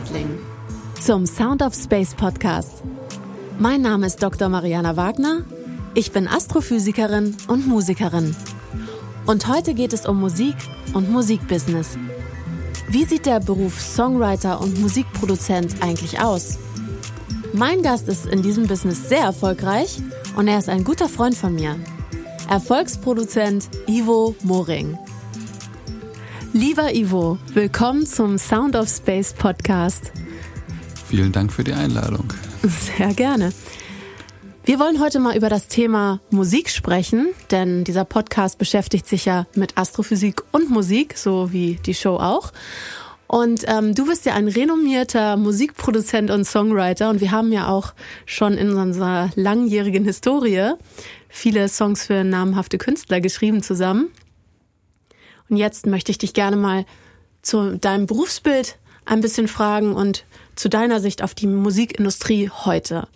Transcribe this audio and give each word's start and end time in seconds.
Hartling 0.00 0.38
zum 0.98 1.26
Sound 1.26 1.60
of 1.60 1.74
Space 1.74 2.14
Podcast. 2.14 2.82
Mein 3.58 3.82
Name 3.82 4.06
ist 4.06 4.22
Dr. 4.22 4.48
Mariana 4.48 4.96
Wagner. 4.96 5.42
Ich 5.92 6.10
bin 6.10 6.26
Astrophysikerin 6.26 7.36
und 7.48 7.66
Musikerin. 7.66 8.34
Und 9.26 9.46
heute 9.46 9.74
geht 9.74 9.92
es 9.92 10.06
um 10.06 10.18
Musik 10.18 10.54
und 10.94 11.10
Musikbusiness. 11.10 11.98
Wie 12.88 13.04
sieht 13.04 13.26
der 13.26 13.40
Beruf 13.40 13.78
Songwriter 13.78 14.62
und 14.62 14.80
Musikproduzent 14.80 15.82
eigentlich 15.82 16.18
aus? 16.18 16.58
Mein 17.52 17.82
Gast 17.82 18.08
ist 18.08 18.24
in 18.24 18.40
diesem 18.40 18.68
Business 18.68 19.06
sehr 19.06 19.24
erfolgreich 19.24 19.98
und 20.34 20.48
er 20.48 20.58
ist 20.58 20.70
ein 20.70 20.84
guter 20.84 21.10
Freund 21.10 21.36
von 21.36 21.54
mir. 21.54 21.76
Erfolgsproduzent 22.48 23.68
Ivo 23.86 24.34
Moring. 24.44 24.96
Lieber 26.52 26.92
Ivo, 26.92 27.38
willkommen 27.54 28.04
zum 28.06 28.36
Sound 28.36 28.74
of 28.74 28.88
Space 28.88 29.32
Podcast. 29.32 30.10
Vielen 31.06 31.30
Dank 31.30 31.52
für 31.52 31.62
die 31.62 31.72
Einladung. 31.72 32.32
Sehr 32.62 33.14
gerne. 33.14 33.52
Wir 34.64 34.80
wollen 34.80 35.00
heute 35.00 35.20
mal 35.20 35.36
über 35.36 35.48
das 35.48 35.68
Thema 35.68 36.20
Musik 36.30 36.68
sprechen, 36.68 37.28
denn 37.52 37.84
dieser 37.84 38.04
Podcast 38.04 38.58
beschäftigt 38.58 39.06
sich 39.06 39.26
ja 39.26 39.46
mit 39.54 39.78
Astrophysik 39.78 40.42
und 40.50 40.70
Musik, 40.70 41.16
so 41.16 41.52
wie 41.52 41.78
die 41.86 41.94
Show 41.94 42.16
auch. 42.16 42.52
Und 43.28 43.62
ähm, 43.68 43.94
du 43.94 44.06
bist 44.06 44.26
ja 44.26 44.34
ein 44.34 44.48
renommierter 44.48 45.36
Musikproduzent 45.36 46.32
und 46.32 46.44
Songwriter 46.44 47.10
und 47.10 47.20
wir 47.20 47.30
haben 47.30 47.52
ja 47.52 47.68
auch 47.68 47.94
schon 48.26 48.54
in 48.54 48.72
unserer 48.72 49.30
langjährigen 49.36 50.04
Historie 50.04 50.72
viele 51.28 51.68
Songs 51.68 52.06
für 52.06 52.24
namhafte 52.24 52.76
Künstler 52.76 53.20
geschrieben 53.20 53.62
zusammen. 53.62 54.08
Und 55.50 55.56
jetzt 55.56 55.86
möchte 55.86 56.12
ich 56.12 56.18
dich 56.18 56.32
gerne 56.32 56.56
mal 56.56 56.86
zu 57.42 57.76
deinem 57.76 58.06
Berufsbild 58.06 58.78
ein 59.04 59.20
bisschen 59.20 59.48
fragen 59.48 59.92
und 59.92 60.24
zu 60.54 60.68
deiner 60.68 61.00
Sicht 61.00 61.22
auf 61.22 61.34
die 61.34 61.48
Musikindustrie 61.48 62.50
heute. 62.50 63.08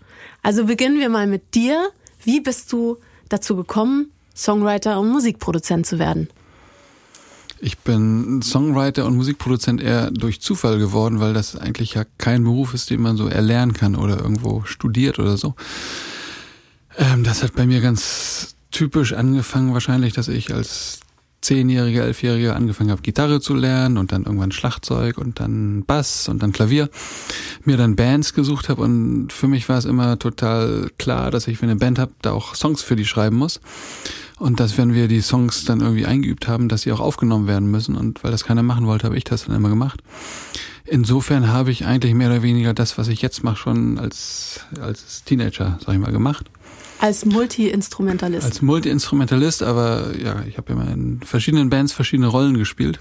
Also 0.42 0.66
beginnen 0.66 0.98
wir 0.98 1.08
mal 1.08 1.26
mit 1.26 1.54
dir. 1.54 1.88
Wie 2.22 2.40
bist 2.40 2.72
du 2.72 2.98
dazu 3.28 3.54
gekommen, 3.54 4.10
Songwriter 4.36 4.98
und 4.98 5.10
Musikproduzent 5.10 5.86
zu 5.86 5.98
werden? 5.98 6.28
Ich 7.60 7.78
bin 7.78 8.42
Songwriter 8.42 9.06
und 9.06 9.16
Musikproduzent 9.16 9.80
eher 9.80 10.10
durch 10.10 10.40
Zufall 10.40 10.78
geworden, 10.78 11.20
weil 11.20 11.32
das 11.32 11.56
eigentlich 11.56 11.94
ja 11.94 12.04
kein 12.18 12.44
Beruf 12.44 12.74
ist, 12.74 12.90
den 12.90 13.00
man 13.00 13.16
so 13.16 13.28
erlernen 13.28 13.72
kann 13.72 13.94
oder 13.94 14.18
irgendwo 14.18 14.64
studiert 14.64 15.18
oder 15.18 15.36
so. 15.36 15.54
Ähm, 16.98 17.24
das 17.24 17.42
hat 17.42 17.54
bei 17.54 17.66
mir 17.66 17.80
ganz 17.80 18.56
typisch 18.70 19.12
angefangen 19.12 19.72
wahrscheinlich, 19.72 20.12
dass 20.14 20.28
ich 20.28 20.52
als 20.52 21.00
Zehnjährige, 21.44 22.02
Elfjährige 22.02 22.54
angefangen 22.54 22.90
habe, 22.90 23.02
Gitarre 23.02 23.40
zu 23.40 23.54
lernen 23.54 23.98
und 23.98 24.12
dann 24.12 24.24
irgendwann 24.24 24.50
Schlagzeug 24.50 25.18
und 25.18 25.40
dann 25.40 25.84
Bass 25.84 26.28
und 26.28 26.42
dann 26.42 26.52
Klavier, 26.52 26.88
mir 27.64 27.76
dann 27.76 27.96
Bands 27.96 28.34
gesucht 28.34 28.68
habe 28.68 28.82
und 28.82 29.32
für 29.32 29.46
mich 29.46 29.68
war 29.68 29.78
es 29.78 29.84
immer 29.84 30.18
total 30.18 30.90
klar, 30.98 31.30
dass 31.30 31.46
ich, 31.46 31.60
wenn 31.62 31.68
eine 31.68 31.78
Band 31.78 31.98
habe, 31.98 32.12
da 32.22 32.32
auch 32.32 32.54
Songs 32.54 32.82
für 32.82 32.96
die 32.96 33.04
schreiben 33.04 33.36
muss 33.36 33.60
und 34.38 34.58
dass, 34.58 34.78
wenn 34.78 34.94
wir 34.94 35.06
die 35.06 35.20
Songs 35.20 35.64
dann 35.64 35.80
irgendwie 35.80 36.06
eingeübt 36.06 36.48
haben, 36.48 36.68
dass 36.68 36.82
sie 36.82 36.92
auch 36.92 37.00
aufgenommen 37.00 37.46
werden 37.46 37.70
müssen 37.70 37.96
und 37.96 38.24
weil 38.24 38.30
das 38.30 38.44
keiner 38.44 38.62
machen 38.62 38.86
wollte, 38.86 39.04
habe 39.04 39.16
ich 39.16 39.24
das 39.24 39.44
dann 39.44 39.54
immer 39.54 39.68
gemacht. 39.68 40.02
Insofern 40.86 41.48
habe 41.48 41.70
ich 41.70 41.86
eigentlich 41.86 42.14
mehr 42.14 42.28
oder 42.28 42.42
weniger 42.42 42.74
das, 42.74 42.98
was 42.98 43.08
ich 43.08 43.22
jetzt 43.22 43.42
mache, 43.42 43.56
schon 43.56 43.98
als, 43.98 44.60
als 44.80 45.24
Teenager, 45.24 45.78
sag 45.84 45.94
ich 45.94 46.00
mal, 46.00 46.12
gemacht. 46.12 46.50
Als 47.00 47.24
Multi-Instrumentalist. 47.24 48.44
Als 48.44 48.62
Multi-Instrumentalist, 48.62 49.62
aber 49.62 50.14
ja, 50.16 50.42
ich 50.46 50.58
habe 50.58 50.72
immer 50.72 50.90
in 50.90 51.20
verschiedenen 51.20 51.70
Bands 51.70 51.92
verschiedene 51.92 52.28
Rollen 52.28 52.58
gespielt, 52.58 53.00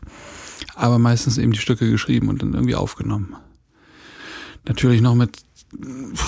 aber 0.75 0.98
meistens 0.98 1.38
eben 1.38 1.52
die 1.52 1.59
Stücke 1.59 1.90
geschrieben 1.90 2.30
und 2.30 2.42
dann 2.42 2.53
irgendwie 2.53 2.75
aufgenommen. 2.75 3.36
Natürlich 4.66 5.02
noch 5.02 5.16
mit 5.16 5.40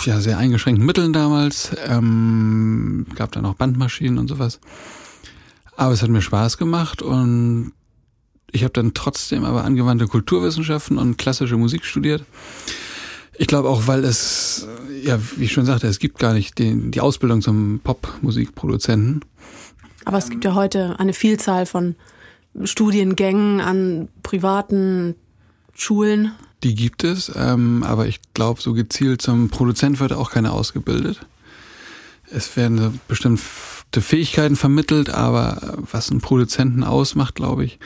ja, 0.06 0.20
sehr 0.20 0.38
eingeschränkten 0.38 0.86
Mitteln 0.86 1.14
damals, 1.14 1.72
ähm, 1.86 3.06
gab 3.16 3.32
dann 3.32 3.46
auch 3.46 3.56
Bandmaschinen 3.56 4.18
und 4.18 4.28
sowas. 4.28 4.60
Aber 5.78 5.94
es 5.94 6.02
hat 6.02 6.10
mir 6.10 6.22
Spaß 6.22 6.58
gemacht 6.58 7.02
und 7.02 7.72
ich 8.56 8.64
habe 8.64 8.74
dann 8.74 8.94
trotzdem 8.94 9.44
aber 9.46 9.64
angewandte 9.64 10.08
Kulturwissenschaften 10.08 10.98
und 10.98 11.18
klassische 11.18 11.58
Musik 11.58 11.86
studiert 11.86 12.24
ich 13.38 13.48
glaube 13.48 13.70
auch, 13.70 13.88
weil 13.88 14.04
es, 14.04 14.68
ja, 15.04 15.20
wie 15.36 15.46
ich 15.46 15.52
schon 15.52 15.66
sagte, 15.66 15.88
es 15.88 16.00
gibt 16.00 16.20
gar 16.20 16.34
nicht 16.34 16.58
den, 16.58 16.92
die 16.92 17.02
Ausbildung 17.02 17.42
zum 17.42 17.80
Popmusikproduzenten. 17.84 19.24
Aber 20.06 20.18
es 20.18 20.30
gibt 20.30 20.46
ja 20.46 20.54
heute 20.54 21.00
eine 21.00 21.14
Vielzahl 21.14 21.66
von 21.66 21.96
Studiengängen 22.64 23.60
an 23.60 24.08
privaten 24.24 25.16
Schulen. 25.74 26.32
Die 26.64 26.76
gibt 26.76 27.04
es, 27.04 27.32
ähm, 27.36 27.84
aber 27.84 28.08
ich 28.08 28.22
glaube, 28.34 28.62
so 28.62 28.74
gezielt 28.74 29.22
zum 29.22 29.50
Produzent 29.50 30.00
wird 30.00 30.14
auch 30.14 30.32
keiner 30.32 30.54
ausgebildet. 30.54 31.26
Es 32.32 32.56
werden 32.56 32.78
so 32.78 32.94
bestimmte 33.96 34.02
Fähigkeiten 34.02 34.56
vermittelt, 34.56 35.10
aber 35.10 35.78
was 35.92 36.12
einen 36.12 36.20
Produzenten 36.20 36.84
ausmacht, 36.84 37.36
glaube 37.36 37.64
ich, 37.64 37.80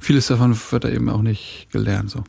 vieles 0.00 0.28
davon 0.28 0.56
wird 0.70 0.84
da 0.84 0.88
eben 0.88 1.08
auch 1.08 1.22
nicht 1.22 1.68
gelernt. 1.72 2.10
So. 2.10 2.22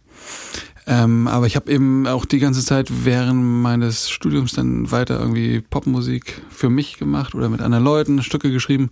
Ähm, 0.88 1.28
aber 1.28 1.46
ich 1.46 1.56
habe 1.56 1.72
eben 1.72 2.08
auch 2.08 2.26
die 2.26 2.40
ganze 2.40 2.66
Zeit 2.66 2.88
während 3.06 3.44
meines 3.44 4.10
Studiums 4.10 4.54
dann 4.54 4.90
weiter 4.90 5.20
irgendwie 5.20 5.62
Popmusik 5.62 6.42
für 6.50 6.70
mich 6.70 6.98
gemacht 6.98 7.36
oder 7.36 7.50
mit 7.50 7.62
anderen 7.62 7.84
Leuten 7.84 8.24
Stücke 8.24 8.52
geschrieben. 8.52 8.90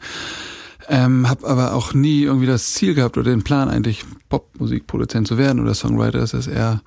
Ähm, 0.88 1.28
habe 1.28 1.48
aber 1.48 1.74
auch 1.74 1.96
nie 1.96 2.22
irgendwie 2.24 2.46
das 2.46 2.74
Ziel 2.74 2.94
gehabt 2.94 3.18
oder 3.18 3.32
den 3.32 3.44
Plan 3.44 3.70
eigentlich 3.70 4.06
Popmusikproduzent 4.30 5.28
zu 5.28 5.40
werden 5.40 5.60
oder 5.60 5.74
Songwriter. 5.74 6.20
Das 6.20 6.36
ist 6.36 6.48
eher 6.48 6.82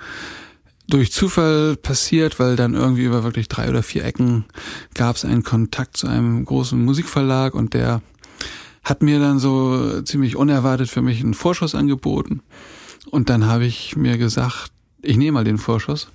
durch 0.89 1.13
Zufall 1.13 1.77
passiert, 1.77 2.41
weil 2.41 2.57
dann 2.57 2.75
irgendwie 2.75 3.05
über 3.05 3.23
wirklich 3.23 3.49
drei 3.49 3.69
oder 3.69 3.83
vier 3.83 4.05
Ecken 4.05 4.47
gab 4.95 5.17
es 5.17 5.25
einen 5.25 5.45
Kontakt 5.45 5.97
zu 5.97 6.07
einem 6.07 6.45
großen 6.45 6.83
Musikverlag 6.83 7.55
und 7.55 7.75
der 7.75 8.01
hat 8.83 9.03
mir 9.03 9.21
dann 9.21 9.39
so 9.39 10.01
ziemlich 10.03 10.35
unerwartet 10.37 10.89
für 10.89 11.03
mich 11.03 11.21
einen 11.21 11.35
Vorschuss 11.35 11.75
angeboten. 11.75 12.43
Und 13.11 13.29
dann 13.29 13.47
habe 13.47 13.67
ich 13.67 13.97
mir 13.97 14.17
gesagt, 14.17 14.71
ich 15.03 15.19
nehme 15.19 15.33
mal 15.33 15.45
den 15.45 15.59
Vorschuss. 15.59 16.09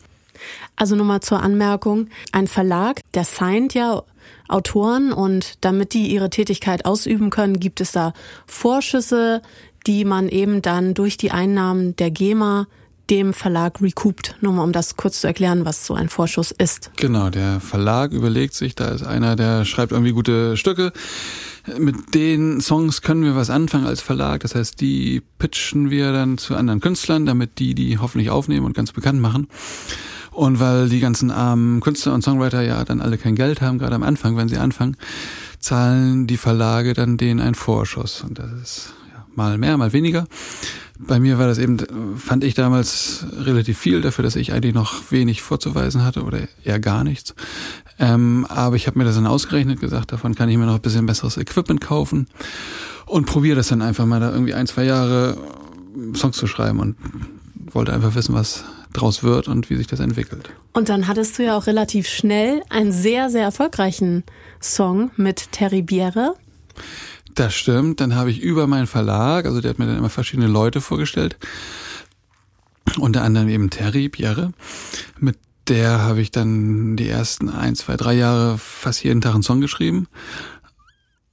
Also 0.75 0.95
nur 0.95 1.05
mal 1.05 1.21
zur 1.21 1.41
Anmerkung, 1.41 2.09
ein 2.31 2.47
Verlag, 2.47 3.01
der 3.13 3.23
signed 3.23 3.75
ja 3.75 4.01
Autoren 4.47 5.13
und 5.13 5.63
damit 5.63 5.93
die 5.93 6.07
ihre 6.07 6.29
Tätigkeit 6.29 6.85
ausüben 6.85 7.29
können, 7.29 7.59
gibt 7.59 7.79
es 7.79 7.91
da 7.91 8.13
Vorschüsse, 8.47 9.41
die 9.85 10.03
man 10.03 10.27
eben 10.27 10.61
dann 10.61 10.95
durch 10.95 11.17
die 11.17 11.31
Einnahmen 11.31 11.95
der 11.95 12.09
GEMA 12.09 12.67
dem 13.09 13.33
Verlag 13.33 13.81
recoupt. 13.81 14.35
Nur 14.41 14.53
mal 14.53 14.63
um 14.63 14.71
das 14.71 14.95
kurz 14.95 15.21
zu 15.21 15.27
erklären, 15.27 15.65
was 15.65 15.85
so 15.85 15.93
ein 15.93 16.09
Vorschuss 16.09 16.51
ist. 16.51 16.91
Genau, 16.95 17.29
der 17.29 17.59
Verlag 17.59 18.11
überlegt 18.11 18.53
sich, 18.53 18.75
da 18.75 18.89
ist 18.89 19.03
einer, 19.03 19.35
der 19.35 19.65
schreibt 19.65 19.91
irgendwie 19.91 20.13
gute 20.13 20.57
Stücke 20.57 20.93
mit 21.79 22.13
den 22.13 22.59
Songs 22.61 23.01
können 23.01 23.23
wir 23.23 23.35
was 23.35 23.49
anfangen 23.49 23.85
als 23.85 24.01
Verlag. 24.01 24.41
Das 24.41 24.55
heißt, 24.55 24.81
die 24.81 25.21
pitchen 25.39 25.89
wir 25.89 26.11
dann 26.11 26.37
zu 26.37 26.55
anderen 26.55 26.81
Künstlern, 26.81 27.25
damit 27.25 27.59
die 27.59 27.73
die 27.73 27.97
hoffentlich 27.97 28.29
aufnehmen 28.29 28.65
und 28.65 28.75
ganz 28.75 28.91
bekannt 28.91 29.21
machen. 29.21 29.47
Und 30.31 30.59
weil 30.59 30.89
die 30.89 30.99
ganzen 30.99 31.31
armen 31.31 31.79
Künstler 31.79 32.13
und 32.13 32.23
Songwriter 32.23 32.61
ja 32.61 32.83
dann 32.83 33.01
alle 33.01 33.17
kein 33.17 33.35
Geld 33.35 33.61
haben, 33.61 33.77
gerade 33.77 33.95
am 33.95 34.03
Anfang, 34.03 34.35
wenn 34.35 34.49
sie 34.49 34.57
anfangen, 34.57 34.97
zahlen 35.59 36.27
die 36.27 36.37
Verlage 36.37 36.93
dann 36.93 37.17
denen 37.17 37.39
einen 37.39 37.55
Vorschuss. 37.55 38.21
Und 38.21 38.39
das 38.39 38.51
ist 38.51 38.93
ja, 39.13 39.25
mal 39.35 39.57
mehr, 39.57 39.77
mal 39.77 39.93
weniger. 39.93 40.25
Bei 40.99 41.19
mir 41.19 41.39
war 41.39 41.47
das 41.47 41.57
eben, 41.57 41.79
fand 42.17 42.43
ich 42.43 42.53
damals 42.53 43.25
relativ 43.37 43.77
viel 43.77 44.01
dafür, 44.01 44.23
dass 44.23 44.35
ich 44.35 44.53
eigentlich 44.53 44.73
noch 44.75 45.11
wenig 45.11 45.41
vorzuweisen 45.41 46.03
hatte 46.03 46.23
oder 46.23 46.39
eher 46.63 46.79
gar 46.79 47.03
nichts. 47.03 47.33
Ähm, 47.99 48.45
aber 48.49 48.75
ich 48.75 48.87
habe 48.87 48.99
mir 48.99 49.05
das 49.05 49.15
dann 49.15 49.27
ausgerechnet, 49.27 49.79
gesagt, 49.79 50.11
davon 50.11 50.35
kann 50.35 50.49
ich 50.49 50.57
mir 50.57 50.65
noch 50.65 50.75
ein 50.75 50.81
bisschen 50.81 51.05
besseres 51.05 51.37
Equipment 51.37 51.81
kaufen 51.81 52.27
und 53.05 53.25
probiere 53.25 53.55
das 53.55 53.67
dann 53.69 53.81
einfach 53.81 54.05
mal 54.05 54.19
da 54.19 54.31
irgendwie 54.31 54.53
ein, 54.53 54.67
zwei 54.67 54.83
Jahre 54.83 55.37
äh, 55.95 56.17
Songs 56.17 56.37
zu 56.37 56.47
schreiben 56.47 56.79
und 56.79 56.95
wollte 57.71 57.93
einfach 57.93 58.15
wissen, 58.15 58.35
was 58.35 58.63
draus 58.93 59.23
wird 59.23 59.47
und 59.47 59.69
wie 59.69 59.75
sich 59.75 59.87
das 59.87 59.99
entwickelt. 59.99 60.51
Und 60.73 60.89
dann 60.89 61.07
hattest 61.07 61.37
du 61.37 61.43
ja 61.43 61.57
auch 61.57 61.67
relativ 61.67 62.07
schnell 62.07 62.61
einen 62.69 62.91
sehr, 62.91 63.29
sehr 63.29 63.43
erfolgreichen 63.43 64.23
Song 64.61 65.11
mit 65.17 65.51
Terry 65.51 65.81
Bierre. 65.81 66.35
Das 67.35 67.53
stimmt. 67.53 67.99
Dann 67.99 68.15
habe 68.15 68.31
ich 68.31 68.39
über 68.39 68.67
meinen 68.67 68.87
Verlag, 68.87 69.45
also 69.45 69.61
der 69.61 69.69
hat 69.69 69.79
mir 69.79 69.85
dann 69.85 69.97
immer 69.97 70.09
verschiedene 70.09 70.47
Leute 70.47 70.81
vorgestellt, 70.81 71.37
unter 72.97 73.23
anderem 73.23 73.49
eben 73.49 73.69
Terry 73.69 74.09
Bierre, 74.09 74.51
mit 75.19 75.37
der 75.67 76.01
habe 76.01 76.21
ich 76.21 76.31
dann 76.31 76.97
die 76.97 77.07
ersten 77.07 77.49
ein, 77.49 77.75
zwei, 77.75 77.95
drei 77.95 78.13
Jahre 78.13 78.57
fast 78.57 79.03
jeden 79.03 79.21
Tag 79.21 79.33
einen 79.33 79.43
Song 79.43 79.61
geschrieben. 79.61 80.07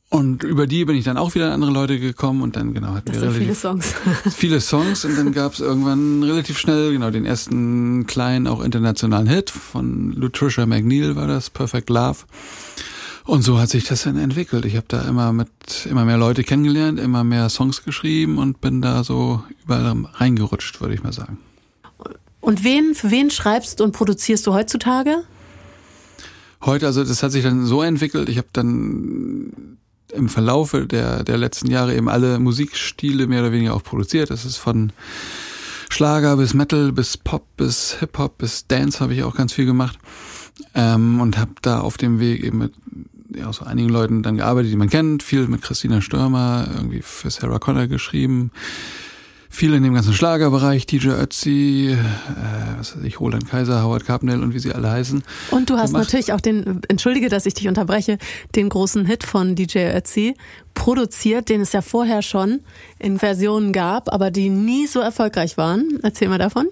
Und 0.09 0.43
über 0.43 0.67
die 0.67 0.85
bin 0.85 0.97
ich 0.97 1.05
dann 1.05 1.17
auch 1.17 1.37
wieder 1.37 1.47
an 1.47 1.53
andere 1.53 1.71
Leute 1.71 2.01
gekommen 2.01 2.43
und 2.43 2.57
dann 2.57 2.75
genau 2.75 2.95
hatten 2.95 3.13
das 3.13 3.23
wir 3.23 3.31
viele 3.31 3.55
Songs. 3.55 3.95
viele 4.35 4.61
Songs 4.61 5.05
und 5.05 5.17
dann 5.17 5.31
gab 5.31 5.55
es 5.55 5.61
irgendwann 5.61 6.25
relativ 6.25 6.59
schnell 6.59 6.93
genau 6.93 7.11
den 7.11 7.25
ersten 7.25 8.07
kleinen 8.09 8.49
auch 8.49 8.61
internationalen 8.61 9.29
Hit 9.29 9.51
von 9.51 10.11
Lutricia 10.13 10.67
McNeil 10.67 11.15
war 11.15 11.29
das 11.29 11.49
Perfect 11.49 11.91
Love. 11.91 12.19
Und 13.25 13.43
so 13.43 13.59
hat 13.59 13.69
sich 13.69 13.85
das 13.85 14.05
dann 14.05 14.17
entwickelt. 14.17 14.65
Ich 14.65 14.77
habe 14.77 14.87
da 14.89 15.03
immer 15.03 15.33
mit 15.33 15.51
immer 15.89 16.05
mehr 16.05 16.17
Leute 16.17 16.43
kennengelernt, 16.43 16.99
immer 16.99 17.25
mehr 17.25 17.49
Songs 17.49 17.85
geschrieben 17.85 18.39
und 18.39 18.61
bin 18.61 18.83
da 18.83 19.05
so 19.05 19.43
überall 19.63 20.07
reingerutscht, 20.15 20.81
würde 20.81 20.95
ich 20.95 21.03
mal 21.03 21.13
sagen. 21.13 21.39
Und 22.41 22.65
wen, 22.65 22.95
für 22.95 23.11
wen 23.11 23.31
schreibst 23.31 23.81
und 23.81 23.93
produzierst 23.93 24.47
du 24.47 24.55
heutzutage? 24.55 25.25
Heute, 26.63 26.87
also 26.87 27.05
das 27.05 27.23
hat 27.23 27.33
sich 27.33 27.43
dann 27.43 27.67
so 27.67 27.83
entwickelt, 27.83 28.29
ich 28.29 28.39
habe 28.39 28.49
dann 28.53 29.79
im 30.13 30.29
Verlaufe 30.29 30.87
der, 30.87 31.23
der 31.23 31.39
letzten 31.39 31.71
Jahre 31.71 31.95
eben 31.95 32.09
alle 32.09 32.39
Musikstile 32.39 33.27
mehr 33.27 33.41
oder 33.41 33.53
weniger 33.53 33.75
auch 33.75 33.83
produziert. 33.83 34.31
Das 34.31 34.45
ist 34.45 34.57
von 34.57 34.93
Schlager 35.91 36.37
bis 36.37 36.55
Metal 36.55 36.93
bis 36.93 37.17
Pop 37.17 37.47
bis 37.57 37.97
Hip-Hop 38.01 38.39
bis 38.39 38.67
Dance 38.67 39.01
habe 39.01 39.15
ich 39.15 39.23
auch 39.23 39.35
ganz 39.35 39.53
viel 39.53 39.67
gemacht 39.67 39.99
ähm, 40.75 41.21
und 41.21 41.39
habe 41.39 41.53
da 41.63 41.81
auf 41.81 41.97
dem 41.97 42.21
Weg 42.21 42.43
eben 42.43 42.59
mit 42.59 42.73
ja, 43.37 43.53
so 43.53 43.65
einigen 43.65 43.89
Leuten 43.89 44.23
dann 44.23 44.37
gearbeitet, 44.37 44.73
die 44.73 44.77
man 44.77 44.91
kennt, 44.91 45.23
viel 45.23 45.47
mit 45.47 45.63
Christina 45.63 46.01
Stürmer, 46.01 46.69
irgendwie 46.75 47.03
für 47.03 47.31
Sarah 47.31 47.59
Connor 47.59 47.87
geschrieben, 47.87 48.51
viel 49.53 49.75
in 49.75 49.83
dem 49.83 49.95
ganzen 49.95 50.15
Schlagerbereich, 50.15 50.87
DJ 50.87 51.09
Ötzi, 51.09 51.91
äh, 51.91 52.79
was 52.79 52.97
weiß 52.97 53.05
ich, 53.05 53.19
Roland 53.19 53.49
Kaiser, 53.49 53.83
Howard 53.83 54.07
Carpendale 54.07 54.41
und 54.43 54.55
wie 54.55 54.61
sie 54.61 54.73
alle 54.73 54.91
heißen. 54.91 55.23
Und 55.51 55.71
du 55.71 55.77
hast 55.77 55.91
gemacht. 55.91 56.05
natürlich 56.05 56.33
auch 56.33 56.41
den, 56.41 56.81
entschuldige, 56.89 57.29
dass 57.29 57.47
ich 57.47 57.55
dich 57.55 57.67
unterbreche, 57.67 58.19
den 58.55 58.69
großen 58.69 59.05
Hit 59.07 59.25
von 59.25 59.57
DJ 59.57 59.91
Ötzi 59.97 60.37
produziert, 60.75 61.49
den 61.49 61.61
es 61.61 61.73
ja 61.73 61.83
vorher 61.83 62.23
schon 62.23 62.61
in 63.01 63.19
Versionen 63.19 63.73
gab, 63.73 64.13
aber 64.13 64.31
die 64.31 64.49
nie 64.51 64.87
so 64.87 65.01
erfolgreich 65.01 65.57
waren. 65.57 65.99
Erzähl 66.03 66.29
mal 66.29 66.39
davon. 66.39 66.69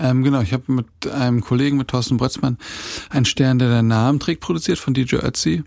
Ähm, 0.00 0.24
genau, 0.24 0.40
ich 0.40 0.52
habe 0.52 0.72
mit 0.72 0.86
einem 1.12 1.42
Kollegen, 1.42 1.76
mit 1.76 1.88
Thorsten 1.88 2.16
Brötzmann, 2.16 2.56
einen 3.10 3.26
Stern, 3.26 3.58
der 3.58 3.68
den 3.68 3.88
Namen 3.88 4.18
trägt, 4.18 4.40
produziert 4.40 4.78
von 4.78 4.94
DJ 4.94 5.16
Ötzi. 5.16 5.62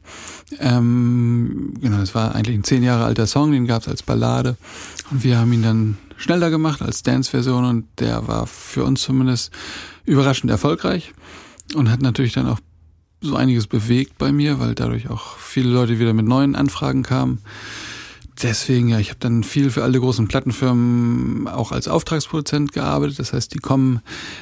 Ähm, 0.59 1.75
genau, 1.79 1.97
das 1.97 2.15
war 2.15 2.33
eigentlich 2.33 2.57
ein 2.57 2.63
zehn 2.63 2.81
Jahre 2.81 3.05
alter 3.05 3.27
Song, 3.27 3.51
den 3.51 3.67
gab 3.67 3.83
es 3.83 3.87
als 3.87 4.01
Ballade. 4.01 4.57
Und 5.11 5.23
wir 5.23 5.37
haben 5.37 5.53
ihn 5.53 5.61
dann 5.61 5.97
schneller 6.17 6.49
gemacht 6.49 6.81
als 6.81 7.03
Dance-Version 7.03 7.65
und 7.65 7.85
der 7.99 8.27
war 8.27 8.47
für 8.47 8.83
uns 8.83 9.03
zumindest 9.03 9.51
überraschend 10.05 10.49
erfolgreich 10.49 11.13
und 11.75 11.91
hat 11.91 12.01
natürlich 12.01 12.33
dann 12.33 12.47
auch 12.47 12.59
so 13.21 13.35
einiges 13.35 13.67
bewegt 13.67 14.17
bei 14.17 14.31
mir, 14.31 14.59
weil 14.59 14.73
dadurch 14.73 15.09
auch 15.09 15.37
viele 15.37 15.69
Leute 15.69 15.99
wieder 15.99 16.13
mit 16.13 16.25
neuen 16.25 16.55
Anfragen 16.55 17.03
kamen 17.03 17.39
deswegen, 18.41 18.89
ja, 18.89 18.99
ich 18.99 19.09
habe 19.09 19.19
dann 19.19 19.43
viel 19.43 19.69
für 19.69 19.83
alle 19.83 19.99
großen 19.99 20.27
Plattenfirmen 20.27 21.47
auch 21.47 21.71
als 21.71 21.87
Auftragsproduzent 21.87 22.73
gearbeitet. 22.73 23.19
Das 23.19 23.33
heißt, 23.33 23.53
die 23.53 23.59
kommen 23.59 24.01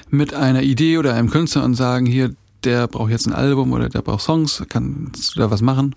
mit 0.10 0.34
einer 0.34 0.62
Idee 0.62 0.98
oder 0.98 1.14
einem 1.14 1.30
Künstler 1.30 1.64
und 1.64 1.76
sagen, 1.76 2.06
hier, 2.06 2.34
der 2.64 2.88
braucht 2.88 3.12
jetzt 3.12 3.28
ein 3.28 3.34
Album 3.34 3.72
oder 3.74 3.90
der 3.90 4.02
braucht 4.02 4.22
Songs, 4.22 4.64
kannst 4.70 5.36
du 5.36 5.40
da 5.40 5.52
was 5.52 5.62
machen? 5.62 5.96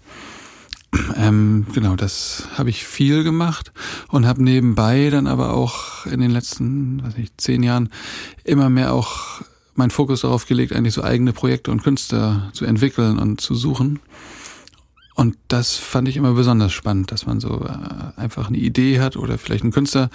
Ähm, 1.17 1.67
genau, 1.73 1.97
das 1.97 2.49
habe 2.55 2.71
ich 2.71 2.87
viel 2.87 3.25
gemacht 3.25 3.73
und 4.09 4.27
habe 4.27 4.43
nebenbei 4.43 5.11
dann 5.11 5.27
aber 5.27 5.55
auch 5.55 6.07
in 6.07 6.21
den 6.21 6.31
letzten, 6.31 7.03
weiß 7.03 7.17
nicht, 7.17 7.41
zehn 7.41 7.63
Jahren 7.63 7.91
immer 8.45 8.71
mehr 8.71 8.93
auch 8.93 9.43
meinen 9.75 9.91
Fokus 9.91 10.21
darauf 10.21 10.47
gelegt, 10.47 10.73
eigentlich 10.73 10.95
so 10.95 11.03
eigene 11.03 11.33
Projekte 11.33 11.71
und 11.71 11.83
Künstler 11.83 12.51
zu 12.53 12.65
entwickeln 12.65 13.19
und 13.19 13.41
zu 13.41 13.55
suchen. 13.55 13.99
Und 15.15 15.37
das 15.49 15.77
fand 15.77 16.09
ich 16.09 16.17
immer 16.17 16.33
besonders 16.33 16.73
spannend, 16.73 17.13
dass 17.13 17.27
man 17.27 17.41
so 17.41 17.65
äh, 17.65 18.21
einfach 18.21 18.49
eine 18.49 18.59
Idee 18.59 19.01
hat 19.01 19.17
oder 19.17 19.39
vielleicht 19.39 19.63
einen 19.63 19.73
Künstler, 19.73 20.11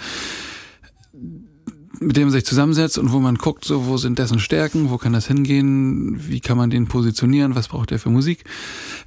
mit 2.00 2.16
dem 2.16 2.24
man 2.24 2.32
sich 2.32 2.46
zusammensetzt 2.46 2.98
und 2.98 3.12
wo 3.12 3.18
man 3.18 3.36
guckt, 3.36 3.64
so 3.64 3.86
wo 3.86 3.96
sind 3.96 4.18
dessen 4.18 4.40
Stärken, 4.40 4.90
wo 4.90 4.98
kann 4.98 5.12
das 5.12 5.26
hingehen, 5.26 6.28
wie 6.28 6.40
kann 6.40 6.56
man 6.56 6.70
den 6.70 6.86
positionieren, 6.86 7.54
was 7.54 7.68
braucht 7.68 7.92
er 7.92 7.98
für 7.98 8.10
Musik, 8.10 8.44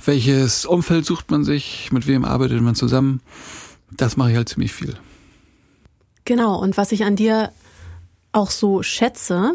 welches 0.05 0.65
Umfeld 0.65 1.05
sucht 1.05 1.31
man 1.31 1.43
sich, 1.43 1.91
mit 1.91 2.07
wem 2.07 2.25
arbeitet 2.25 2.61
man 2.61 2.75
zusammen. 2.75 3.21
Das 3.91 4.17
mache 4.17 4.31
ich 4.31 4.37
halt 4.37 4.49
ziemlich 4.49 4.73
viel. 4.73 4.95
Genau, 6.25 6.59
und 6.59 6.77
was 6.77 6.91
ich 6.91 7.03
an 7.03 7.15
dir 7.15 7.51
auch 8.31 8.51
so 8.51 8.81
schätze, 8.83 9.53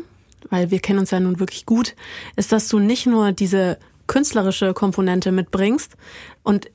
weil 0.50 0.70
wir 0.70 0.81
kennen 0.81 0.99
uns 0.99 1.11
ja 1.11 1.20
nun 1.20 1.41
wirklich 1.41 1.67
gut, 1.67 1.94
ist, 2.37 2.52
dass 2.52 2.69
du 2.69 2.79
nicht 2.79 3.06
nur 3.06 3.32
diese 3.32 3.79
künstlerische 4.08 4.75
Komponente 4.75 5.31
mitbringst 5.31 5.93
und 6.43 6.69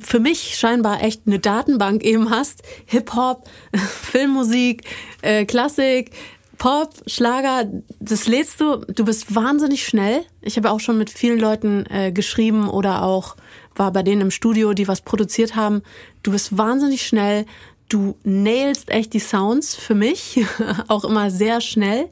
für 0.00 0.20
mich 0.20 0.56
scheinbar 0.56 1.02
echt 1.02 1.22
eine 1.26 1.38
Datenbank 1.38 2.02
eben 2.02 2.30
hast. 2.30 2.62
Hip-Hop, 2.86 3.48
Filmmusik, 3.74 4.84
äh, 5.20 5.44
Klassik, 5.44 6.12
Pop, 6.58 6.94
Schlager, 7.06 7.70
das 8.00 8.26
lädst 8.26 8.60
du. 8.60 8.76
Du 8.76 9.04
bist 9.04 9.34
wahnsinnig 9.34 9.84
schnell. 9.86 10.24
Ich 10.40 10.56
habe 10.56 10.70
auch 10.70 10.80
schon 10.80 10.96
mit 10.98 11.10
vielen 11.10 11.38
Leuten 11.38 11.84
äh, 11.90 12.12
geschrieben 12.12 12.68
oder 12.68 13.02
auch 13.02 13.36
war 13.74 13.92
bei 13.92 14.02
denen 14.02 14.22
im 14.22 14.30
Studio, 14.30 14.72
die 14.72 14.88
was 14.88 15.02
produziert 15.02 15.54
haben. 15.54 15.82
Du 16.22 16.32
bist 16.32 16.56
wahnsinnig 16.56 17.06
schnell. 17.06 17.44
Du 17.88 18.16
nailst 18.24 18.90
echt 18.90 19.12
die 19.12 19.20
Sounds 19.20 19.74
für 19.74 19.94
mich 19.94 20.44
auch 20.88 21.04
immer 21.04 21.30
sehr 21.30 21.60
schnell. 21.60 22.08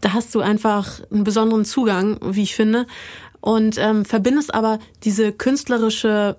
Da 0.00 0.14
hast 0.14 0.34
du 0.34 0.40
einfach 0.40 1.00
einen 1.12 1.24
besonderen 1.24 1.64
Zugang, 1.64 2.18
wie 2.22 2.42
ich 2.42 2.56
finde 2.56 2.86
und 3.46 3.78
ähm, 3.78 4.04
verbindest 4.04 4.52
aber 4.52 4.80
diese 5.04 5.30
künstlerische 5.30 6.36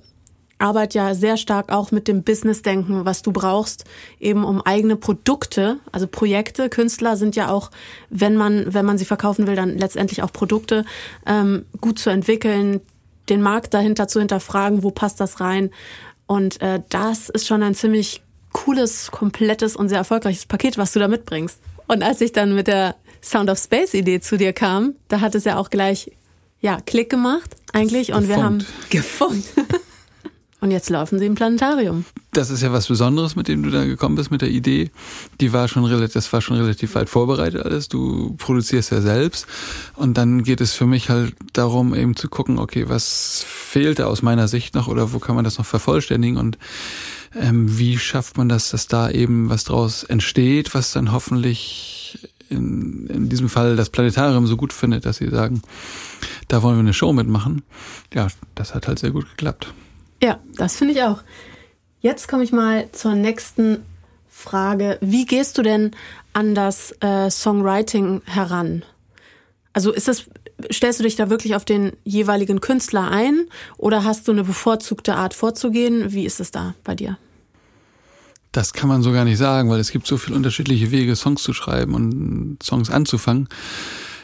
Arbeit 0.58 0.94
ja 0.94 1.16
sehr 1.16 1.38
stark 1.38 1.72
auch 1.72 1.92
mit 1.92 2.10
dem 2.10 2.22
Business-Denken, 2.24 3.06
was 3.06 3.22
du 3.22 3.32
brauchst, 3.32 3.86
eben 4.20 4.44
um 4.44 4.62
eigene 4.62 4.98
Produkte, 4.98 5.80
also 5.94 6.06
Projekte. 6.06 6.68
Künstler 6.68 7.16
sind 7.16 7.38
ja 7.38 7.50
auch, 7.50 7.72
wenn 8.10 8.36
man, 8.36 8.74
wenn 8.74 8.86
man 8.86 8.98
sie 8.98 9.06
verkaufen 9.06 9.48
will, 9.48 9.56
dann 9.56 9.78
letztendlich 9.78 10.22
auch 10.22 10.34
Produkte 10.34 10.84
ähm, 11.26 11.64
gut 11.80 11.98
zu 11.98 12.10
entwickeln, 12.10 12.82
den 13.30 13.42
Markt 13.42 13.74
dahinter 13.74 14.10
zu 14.10 14.20
hinterfragen, 14.20 14.84
wo 14.84 14.92
passt 14.92 15.22
das 15.22 15.40
rein. 15.40 15.70
Und 16.26 16.62
äh, 16.62 16.82
das 16.90 17.30
ist 17.30 17.48
schon 17.48 17.64
ein 17.64 17.74
ziemlich 17.74 18.22
cooles, 18.52 19.12
komplettes 19.12 19.78
und 19.78 19.88
sehr 19.88 20.00
erfolgreiches 20.00 20.46
Paket, 20.46 20.78
was 20.78 20.92
du 20.92 21.00
da 21.00 21.08
mitbringst. 21.08 21.62
Und 21.88 22.04
als 22.04 22.20
ich 22.20 22.34
dann 22.34 22.54
mit 22.54 22.68
der 22.68 22.98
Sound 23.24 23.50
of 23.50 23.60
Space 23.60 23.94
Idee 23.94 24.20
zu 24.20 24.38
dir 24.38 24.52
kam, 24.52 24.96
da 25.08 25.22
hat 25.22 25.36
es 25.36 25.46
ja 25.46 25.58
auch 25.58 25.70
gleich 25.70 26.12
ja, 26.60 26.80
Klick 26.86 27.10
gemacht 27.10 27.56
eigentlich 27.74 28.14
und 28.14 28.28
gefunkt. 28.28 28.38
wir 28.38 28.44
haben 28.44 28.66
gefunkt. 28.90 29.48
und 30.62 30.72
jetzt 30.72 30.90
laufen 30.90 31.20
sie 31.20 31.26
im 31.26 31.36
Planetarium. 31.36 32.06
Das 32.32 32.50
ist 32.50 32.62
ja 32.62 32.72
was 32.72 32.88
Besonderes, 32.88 33.36
mit 33.36 33.48
dem 33.48 33.64
du 33.64 33.70
da 33.70 33.86
gekommen 33.86 34.16
bist, 34.16 34.32
mit 34.32 34.42
der 34.42 34.50
Idee. 34.50 34.92
Die 35.40 35.54
war 35.54 35.68
schon 35.68 35.86
relativ, 35.86 36.14
das 36.14 36.32
war 36.34 36.42
schon 36.42 36.58
relativ 36.58 36.96
weit 36.96 37.10
vorbereitet 37.10 37.64
alles. 37.64 37.90
Du 37.90 38.36
produzierst 38.38 38.92
ja 38.92 39.02
selbst. 39.02 39.48
Und 39.96 40.18
dann 40.18 40.44
geht 40.44 40.62
es 40.62 40.74
für 40.74 40.86
mich 40.86 41.10
halt 41.10 41.36
darum, 41.54 41.94
eben 41.94 42.16
zu 42.16 42.28
gucken, 42.28 42.60
okay, 42.60 42.90
was 42.90 43.46
fehlt 43.48 44.00
da 44.00 44.06
aus 44.06 44.22
meiner 44.22 44.48
Sicht 44.48 44.76
noch 44.76 44.88
oder 44.88 45.14
wo 45.14 45.20
kann 45.20 45.36
man 45.36 45.44
das 45.44 45.58
noch 45.58 45.66
vervollständigen 45.66 46.38
und 46.38 46.58
ähm, 47.36 47.78
wie 47.78 47.98
schafft 47.98 48.38
man 48.38 48.50
das, 48.50 48.72
dass 48.72 48.88
da 48.88 49.10
eben 49.10 49.50
was 49.50 49.64
draus 49.64 50.04
entsteht, 50.04 50.74
was 50.74 50.92
dann 50.92 51.12
hoffentlich 51.12 51.97
in, 52.50 53.08
in 53.08 53.30
diesem 53.30 53.50
Fall 53.50 53.76
das 53.76 53.90
Planetarium 53.90 54.48
so 54.48 54.58
gut 54.58 54.74
findet, 54.74 55.06
dass 55.06 55.18
sie 55.18 55.30
sagen, 55.30 55.62
da 56.48 56.64
wollen 56.64 56.76
wir 56.76 56.82
eine 56.82 56.94
Show 56.94 57.14
mitmachen. 57.14 57.64
Ja, 58.14 58.28
das 58.56 58.74
hat 58.74 58.88
halt 58.88 59.00
sehr 59.00 59.12
gut 59.12 59.30
geklappt. 59.30 59.74
Ja, 60.22 60.40
das 60.56 60.76
finde 60.76 60.94
ich 60.94 61.04
auch. 61.04 61.22
Jetzt 62.00 62.28
komme 62.28 62.44
ich 62.44 62.52
mal 62.52 62.92
zur 62.92 63.16
nächsten 63.16 63.84
Frage. 64.30 64.98
Wie 65.02 65.26
gehst 65.26 65.58
du 65.58 65.62
denn 65.62 65.92
an 66.34 66.56
das 66.56 66.94
äh, 67.02 67.30
Songwriting 67.30 68.22
heran? 68.26 68.84
Also 69.74 69.92
ist 69.92 70.08
es, 70.08 70.30
stellst 70.72 71.00
du 71.00 71.04
dich 71.04 71.16
da 71.16 71.30
wirklich 71.30 71.56
auf 71.56 71.66
den 71.66 71.94
jeweiligen 72.04 72.62
Künstler 72.62 73.10
ein 73.10 73.46
oder 73.78 74.04
hast 74.04 74.28
du 74.28 74.32
eine 74.32 74.44
bevorzugte 74.44 75.16
Art 75.16 75.34
vorzugehen? 75.34 76.14
Wie 76.14 76.26
ist 76.26 76.40
es 76.40 76.52
da 76.52 76.76
bei 76.84 76.96
dir? 76.96 77.18
Das 78.58 78.74
kann 78.74 78.90
man 78.90 79.04
so 79.04 79.12
gar 79.12 79.24
nicht 79.24 79.38
sagen, 79.38 79.70
weil 79.70 79.80
es 79.80 79.92
gibt 79.92 80.08
so 80.08 80.18
viele 80.18 80.36
unterschiedliche 80.36 80.90
Wege, 80.90 81.16
Songs 81.16 81.44
zu 81.44 81.54
schreiben 81.54 81.94
und 81.94 82.58
Songs 82.64 82.90
anzufangen. 82.90 83.50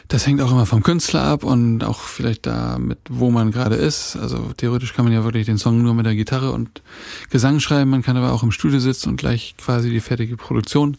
Das 0.08 0.26
hängt 0.26 0.40
auch 0.40 0.50
immer 0.50 0.66
vom 0.66 0.82
Künstler 0.82 1.22
ab 1.22 1.44
und 1.44 1.84
auch 1.84 2.00
vielleicht 2.00 2.44
damit, 2.44 2.98
wo 3.08 3.30
man 3.30 3.52
gerade 3.52 3.76
ist. 3.76 4.16
Also 4.16 4.50
theoretisch 4.56 4.92
kann 4.92 5.04
man 5.04 5.14
ja 5.14 5.22
wirklich 5.22 5.46
den 5.46 5.56
Song 5.56 5.80
nur 5.82 5.94
mit 5.94 6.04
der 6.04 6.16
Gitarre 6.16 6.50
und 6.50 6.82
Gesang 7.30 7.60
schreiben. 7.60 7.90
Man 7.90 8.02
kann 8.02 8.16
aber 8.16 8.32
auch 8.32 8.42
im 8.42 8.50
Studio 8.50 8.80
sitzen 8.80 9.10
und 9.10 9.18
gleich 9.18 9.54
quasi 9.56 9.88
die 9.88 10.00
fertige 10.00 10.36
Produktion 10.36 10.96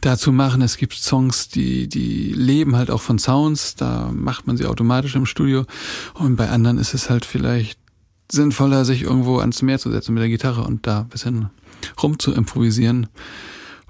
dazu 0.00 0.32
machen. 0.32 0.60
Es 0.60 0.76
gibt 0.76 0.94
Songs, 0.94 1.48
die, 1.48 1.86
die 1.86 2.32
leben 2.32 2.74
halt 2.74 2.90
auch 2.90 3.00
von 3.00 3.20
Sounds. 3.20 3.76
Da 3.76 4.10
macht 4.12 4.48
man 4.48 4.56
sie 4.56 4.66
automatisch 4.66 5.14
im 5.14 5.26
Studio. 5.26 5.66
Und 6.14 6.34
bei 6.34 6.48
anderen 6.48 6.78
ist 6.78 6.94
es 6.94 7.10
halt 7.10 7.26
vielleicht 7.26 7.78
sinnvoller, 8.28 8.84
sich 8.84 9.02
irgendwo 9.02 9.38
ans 9.38 9.62
Meer 9.62 9.78
zu 9.78 9.88
setzen 9.92 10.14
mit 10.14 10.22
der 10.22 10.30
Gitarre 10.30 10.64
und 10.64 10.88
da 10.88 11.02
ein 11.02 11.08
bisschen 11.08 11.50
rum 12.02 12.18
zu 12.18 12.32
improvisieren. 12.32 13.08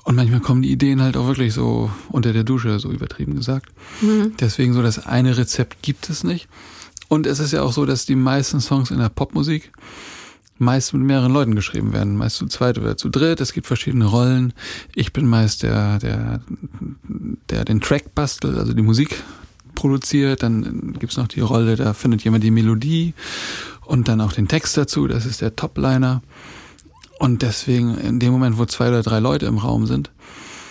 Und 0.05 0.15
manchmal 0.15 0.41
kommen 0.41 0.62
die 0.62 0.71
Ideen 0.71 1.03
halt 1.03 1.17
auch 1.17 1.26
wirklich 1.26 1.53
so 1.53 1.91
unter 2.11 2.33
der 2.33 2.45
Dusche, 2.45 2.79
so 2.79 2.93
übertrieben 2.93 3.35
gesagt. 3.35 3.73
Mhm. 4.00 4.35
Deswegen 4.38 4.73
so 4.73 4.81
das 4.81 5.05
eine 5.05 5.37
Rezept 5.37 5.83
gibt 5.83 6.09
es 6.09 6.23
nicht. 6.23 6.49
Und 7.09 7.26
es 7.26 7.41
ist 7.41 7.53
ja 7.53 7.62
auch 7.62 7.73
so, 7.73 7.85
dass 7.85 8.07
die 8.07 8.15
meisten 8.15 8.61
Songs 8.61 8.91
in 8.91 8.99
der 8.99 9.09
Popmusik 9.09 9.73
meist 10.59 10.93
mit 10.95 11.03
mehreren 11.03 11.33
Leuten 11.33 11.55
geschrieben 11.55 11.93
werden, 11.93 12.17
meist 12.17 12.37
zu 12.37 12.47
zweit 12.47 12.79
oder 12.79 12.97
zu 12.97 13.09
dritt. 13.09 13.41
Es 13.41 13.53
gibt 13.53 13.67
verschiedene 13.67 14.07
Rollen. 14.07 14.53
Ich 14.95 15.12
bin 15.12 15.26
meist 15.26 15.62
der, 15.62 15.99
der, 15.99 16.41
der 17.50 17.65
den 17.65 17.81
Track 17.81 18.15
bastelt, 18.15 18.57
also 18.57 18.73
die 18.73 18.83
Musik 18.83 19.23
produziert. 19.75 20.43
Dann 20.43 20.95
gibt's 20.99 21.17
noch 21.17 21.29
die 21.29 21.41
Rolle, 21.41 21.76
da 21.76 21.93
findet 21.93 22.25
jemand 22.25 22.45
die 22.45 22.50
Melodie 22.50 23.15
und 23.85 24.09
dann 24.09 24.21
auch 24.21 24.33
den 24.33 24.49
Text 24.49 24.76
dazu. 24.76 25.07
Das 25.07 25.26
ist 25.26 25.41
der 25.41 25.55
Topliner. 25.55 26.23
Und 27.18 27.42
deswegen, 27.42 27.96
in 27.96 28.20
dem 28.20 28.32
Moment, 28.32 28.58
wo 28.58 28.64
zwei 28.66 28.88
oder 28.88 29.02
drei 29.02 29.20
Leute 29.20 29.46
im 29.46 29.58
Raum 29.58 29.87
sind, 29.87 30.11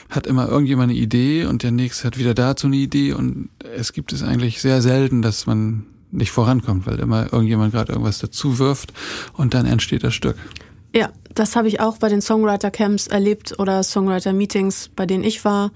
hat 0.09 0.27
immer 0.27 0.47
irgendjemand 0.47 0.91
eine 0.91 0.99
Idee 0.99 1.45
und 1.45 1.63
der 1.63 1.71
nächste 1.71 2.05
hat 2.05 2.17
wieder 2.17 2.33
dazu 2.33 2.67
eine 2.67 2.75
Idee 2.75 3.13
und 3.13 3.49
es 3.75 3.93
gibt 3.93 4.13
es 4.13 4.21
eigentlich 4.21 4.61
sehr 4.61 4.81
selten, 4.81 5.21
dass 5.21 5.47
man 5.47 5.85
nicht 6.11 6.31
vorankommt, 6.31 6.85
weil 6.85 6.99
immer 6.99 7.33
irgendjemand 7.33 7.73
gerade 7.73 7.91
irgendwas 7.91 8.19
dazu 8.19 8.59
wirft 8.59 8.93
und 9.33 9.53
dann 9.53 9.65
entsteht 9.65 10.03
das 10.03 10.13
Stück. 10.13 10.37
Ja, 10.95 11.09
das 11.33 11.55
habe 11.55 11.67
ich 11.67 11.81
auch 11.81 11.97
bei 11.97 12.07
den 12.07 12.21
Songwriter-Camps 12.21 13.07
erlebt 13.07 13.59
oder 13.59 13.83
Songwriter-Meetings, 13.83 14.91
bei 14.95 15.05
denen 15.05 15.23
ich 15.25 15.43
war. 15.43 15.71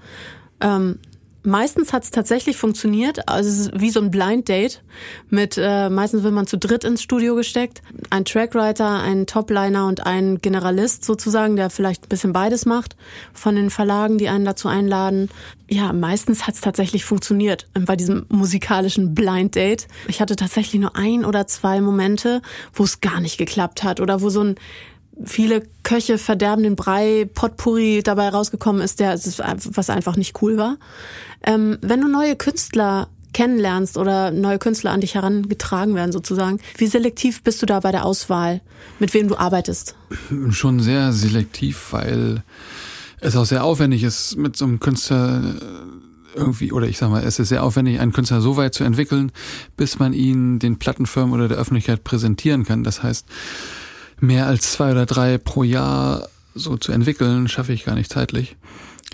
Ähm, 0.60 0.98
Meistens 1.42 1.92
hat 1.92 2.04
es 2.04 2.10
tatsächlich 2.10 2.56
funktioniert. 2.56 3.28
Also 3.28 3.48
es 3.48 3.58
ist 3.58 3.80
wie 3.80 3.90
so 3.90 4.00
ein 4.00 4.10
Blind 4.10 4.48
Date. 4.48 4.82
Mit 5.30 5.56
äh, 5.56 5.88
meistens 5.88 6.22
wird 6.22 6.34
man 6.34 6.46
zu 6.46 6.58
dritt 6.58 6.84
ins 6.84 7.02
Studio 7.02 7.34
gesteckt. 7.34 7.80
Ein 8.10 8.24
Trackwriter, 8.24 9.00
ein 9.00 9.26
Topliner 9.26 9.86
und 9.86 10.06
ein 10.06 10.38
Generalist 10.38 11.04
sozusagen, 11.04 11.56
der 11.56 11.70
vielleicht 11.70 12.04
ein 12.04 12.08
bisschen 12.08 12.32
beides 12.32 12.66
macht 12.66 12.96
von 13.32 13.56
den 13.56 13.70
Verlagen, 13.70 14.18
die 14.18 14.28
einen 14.28 14.44
dazu 14.44 14.68
einladen. 14.68 15.30
Ja, 15.68 15.92
meistens 15.92 16.46
hat 16.46 16.54
es 16.54 16.60
tatsächlich 16.60 17.04
funktioniert 17.04 17.68
bei 17.72 17.96
diesem 17.96 18.26
musikalischen 18.28 19.14
Blind 19.14 19.54
Date. 19.54 19.88
Ich 20.08 20.20
hatte 20.20 20.36
tatsächlich 20.36 20.80
nur 20.80 20.96
ein 20.96 21.24
oder 21.24 21.46
zwei 21.46 21.80
Momente, 21.80 22.42
wo 22.74 22.84
es 22.84 23.00
gar 23.00 23.20
nicht 23.20 23.38
geklappt 23.38 23.82
hat 23.82 24.00
oder 24.00 24.20
wo 24.20 24.28
so 24.28 24.42
ein 24.42 24.56
viele 25.24 25.62
Köche 25.82 26.18
verderben 26.18 26.62
den 26.62 26.76
Brei, 26.76 27.28
Potpourri 27.34 28.02
dabei 28.02 28.28
rausgekommen 28.28 28.80
ist, 28.80 29.00
der 29.00 29.14
was 29.14 29.90
einfach 29.90 30.16
nicht 30.16 30.40
cool 30.42 30.56
war. 30.56 30.78
Ähm, 31.44 31.78
wenn 31.82 32.00
du 32.00 32.08
neue 32.08 32.36
Künstler 32.36 33.08
kennenlernst 33.32 33.96
oder 33.96 34.30
neue 34.30 34.58
Künstler 34.58 34.90
an 34.90 35.00
dich 35.00 35.14
herangetragen 35.14 35.94
werden 35.94 36.12
sozusagen, 36.12 36.58
wie 36.76 36.86
selektiv 36.86 37.42
bist 37.42 37.62
du 37.62 37.66
da 37.66 37.80
bei 37.80 37.92
der 37.92 38.04
Auswahl, 38.04 38.60
mit 38.98 39.14
wem 39.14 39.28
du 39.28 39.36
arbeitest? 39.36 39.94
Schon 40.50 40.80
sehr 40.80 41.12
selektiv, 41.12 41.92
weil 41.92 42.42
es 43.20 43.36
auch 43.36 43.44
sehr 43.44 43.64
aufwendig 43.64 44.02
ist, 44.02 44.36
mit 44.36 44.56
so 44.56 44.64
einem 44.64 44.80
Künstler 44.80 45.42
äh, 45.60 46.38
irgendwie, 46.38 46.72
oder 46.72 46.86
ich 46.86 46.98
sag 46.98 47.10
mal, 47.10 47.22
es 47.24 47.38
ist 47.38 47.48
sehr 47.48 47.62
aufwendig, 47.62 48.00
einen 48.00 48.12
Künstler 48.12 48.40
so 48.40 48.56
weit 48.56 48.74
zu 48.74 48.84
entwickeln, 48.84 49.32
bis 49.76 49.98
man 49.98 50.12
ihn 50.12 50.58
den 50.58 50.78
Plattenfirmen 50.78 51.34
oder 51.34 51.48
der 51.48 51.58
Öffentlichkeit 51.58 52.04
präsentieren 52.04 52.64
kann. 52.64 52.84
Das 52.84 53.02
heißt, 53.02 53.26
mehr 54.20 54.46
als 54.46 54.72
zwei 54.72 54.92
oder 54.92 55.06
drei 55.06 55.38
pro 55.38 55.62
Jahr 55.62 56.28
so 56.54 56.76
zu 56.76 56.92
entwickeln, 56.92 57.48
schaffe 57.48 57.72
ich 57.72 57.84
gar 57.84 57.94
nicht 57.94 58.12
zeitlich. 58.12 58.56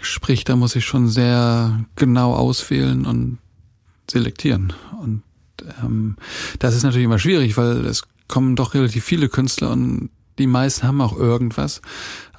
Sprich, 0.00 0.44
da 0.44 0.56
muss 0.56 0.76
ich 0.76 0.84
schon 0.84 1.08
sehr 1.08 1.84
genau 1.96 2.34
auswählen 2.34 3.06
und 3.06 3.38
selektieren. 4.10 4.72
Und 5.00 5.22
ähm, 5.82 6.16
das 6.58 6.74
ist 6.74 6.82
natürlich 6.82 7.04
immer 7.04 7.18
schwierig, 7.18 7.56
weil 7.56 7.84
es 7.86 8.02
kommen 8.28 8.56
doch 8.56 8.74
relativ 8.74 9.04
viele 9.04 9.28
Künstler 9.28 9.70
und 9.70 10.10
die 10.38 10.46
meisten 10.46 10.86
haben 10.86 11.00
auch 11.00 11.16
irgendwas. 11.16 11.80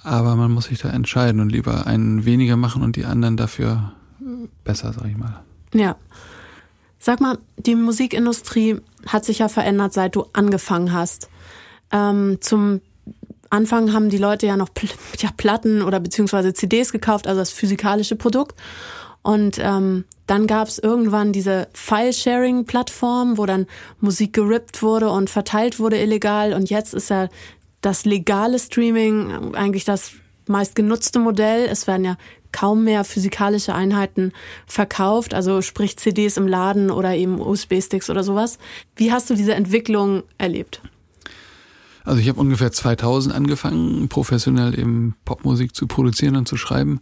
Aber 0.04 0.36
man 0.36 0.52
muss 0.52 0.66
sich 0.66 0.80
da 0.80 0.90
entscheiden 0.90 1.42
und 1.42 1.50
lieber 1.50 1.88
einen 1.88 2.26
weniger 2.26 2.56
machen 2.56 2.82
und 2.82 2.96
die 2.96 3.06
anderen 3.06 3.38
dafür 3.38 3.94
äh, 4.22 4.48
besser, 4.64 4.94
sag 4.94 5.06
ich 5.06 5.18
mal. 5.18 5.44
Ja. 5.74 5.98
Sag 7.00 7.22
mal, 7.22 7.38
die 7.58 7.76
Musikindustrie 7.76 8.78
hat 9.06 9.26
sich 9.26 9.40
ja 9.40 9.50
verändert, 9.50 9.94
seit 9.94 10.16
du 10.16 10.26
angefangen 10.34 10.94
hast. 10.94 11.30
Ähm, 11.92 12.38
zum 12.42 12.82
Anfang 13.50 13.94
haben 13.94 14.10
die 14.10 14.18
Leute 14.18 14.46
ja 14.48 14.58
noch 14.58 14.74
Pl 14.74 14.90
ja, 15.20 15.30
Platten 15.36 15.82
oder 15.82 16.00
beziehungsweise 16.00 16.54
CDs 16.54 16.92
gekauft, 16.92 17.28
also 17.28 17.40
das 17.40 17.52
physikalische 17.52 18.16
Produkt. 18.16 18.56
Und 19.22 19.58
ähm, 19.60 20.06
dann 20.26 20.48
gab 20.48 20.68
es 20.68 20.80
irgendwann 20.80 21.34
diese 21.34 21.68
File-Sharing-Plattform, 21.74 23.38
wo 23.38 23.46
dann 23.46 23.68
Musik 24.00 24.34
gerippt 24.34 24.82
wurde 24.82 25.10
und 25.10 25.30
verteilt 25.30 25.80
wurde 25.80 25.98
illegal. 25.98 26.54
Und 26.54 26.70
jetzt 26.70 26.94
ist 26.94 27.10
ja 27.10 27.28
das 27.82 28.06
legale 28.06 28.60
Streaming 28.60 29.56
eigentlich 29.56 29.86
das 29.86 30.12
meist 30.48 30.76
genutzte 30.76 31.20
Modell. 31.20 31.66
Es 31.66 31.88
werden 31.88 32.06
ja 32.06 32.18
kaum 32.52 32.86
mehr 32.86 33.04
physikalische 33.04 33.76
Einheiten 33.76 34.32
verkauft, 34.66 35.34
also 35.34 35.62
sprich 35.62 35.98
CDs 35.98 36.38
im 36.38 36.48
Laden 36.48 36.90
oder 36.90 37.14
eben 37.16 37.42
USB-Sticks 37.42 38.10
oder 38.10 38.24
sowas. 38.24 38.58
Wie 38.96 39.12
hast 39.12 39.30
du 39.30 39.36
diese 39.36 39.54
Entwicklung 39.54 40.24
erlebt? 40.38 40.82
Also 42.08 42.22
ich 42.22 42.30
habe 42.30 42.40
ungefähr 42.40 42.72
2000 42.72 43.36
angefangen, 43.36 44.08
professionell 44.08 44.80
eben 44.80 45.16
Popmusik 45.26 45.76
zu 45.76 45.88
produzieren 45.88 46.38
und 46.38 46.48
zu 46.48 46.56
schreiben. 46.56 47.02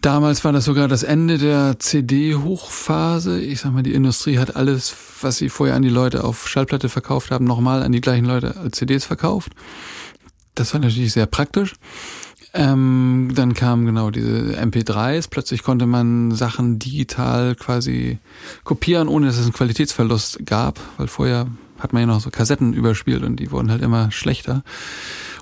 Damals 0.00 0.44
war 0.44 0.52
das 0.52 0.64
sogar 0.64 0.88
das 0.88 1.04
Ende 1.04 1.38
der 1.38 1.78
CD-Hochphase. 1.78 3.40
Ich 3.40 3.60
sag 3.60 3.72
mal, 3.72 3.84
die 3.84 3.94
Industrie 3.94 4.38
hat 4.38 4.56
alles, 4.56 4.92
was 5.20 5.36
sie 5.36 5.48
vorher 5.48 5.76
an 5.76 5.82
die 5.82 5.90
Leute 5.90 6.24
auf 6.24 6.48
Schallplatte 6.48 6.88
verkauft 6.88 7.30
haben, 7.30 7.44
nochmal 7.44 7.84
an 7.84 7.92
die 7.92 8.00
gleichen 8.00 8.24
Leute 8.24 8.56
als 8.56 8.78
CDs 8.78 9.04
verkauft. 9.04 9.52
Das 10.56 10.74
war 10.74 10.80
natürlich 10.80 11.12
sehr 11.12 11.26
praktisch. 11.26 11.76
Ähm, 12.52 13.30
dann 13.36 13.54
kamen 13.54 13.86
genau 13.86 14.10
diese 14.10 14.58
MP3s. 14.60 15.28
Plötzlich 15.30 15.62
konnte 15.62 15.86
man 15.86 16.32
Sachen 16.32 16.80
digital 16.80 17.54
quasi 17.54 18.18
kopieren, 18.64 19.06
ohne 19.06 19.26
dass 19.26 19.38
es 19.38 19.44
einen 19.44 19.52
Qualitätsverlust 19.52 20.44
gab, 20.46 20.80
weil 20.96 21.06
vorher 21.06 21.46
hat 21.78 21.92
man 21.92 22.00
ja 22.02 22.06
noch 22.06 22.20
so 22.20 22.30
Kassetten 22.30 22.72
überspielt 22.72 23.22
und 23.22 23.36
die 23.36 23.50
wurden 23.50 23.70
halt 23.70 23.82
immer 23.82 24.10
schlechter, 24.10 24.62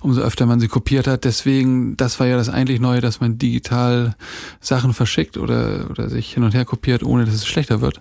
umso 0.00 0.20
öfter 0.20 0.46
man 0.46 0.60
sie 0.60 0.68
kopiert 0.68 1.06
hat. 1.06 1.24
Deswegen, 1.24 1.96
das 1.96 2.18
war 2.20 2.26
ja 2.26 2.36
das 2.36 2.48
eigentlich 2.48 2.80
Neue, 2.80 3.00
dass 3.00 3.20
man 3.20 3.38
digital 3.38 4.16
Sachen 4.60 4.94
verschickt 4.94 5.36
oder, 5.36 5.90
oder 5.90 6.08
sich 6.08 6.32
hin 6.32 6.44
und 6.44 6.54
her 6.54 6.64
kopiert, 6.64 7.02
ohne 7.02 7.24
dass 7.24 7.34
es 7.34 7.46
schlechter 7.46 7.80
wird. 7.80 8.00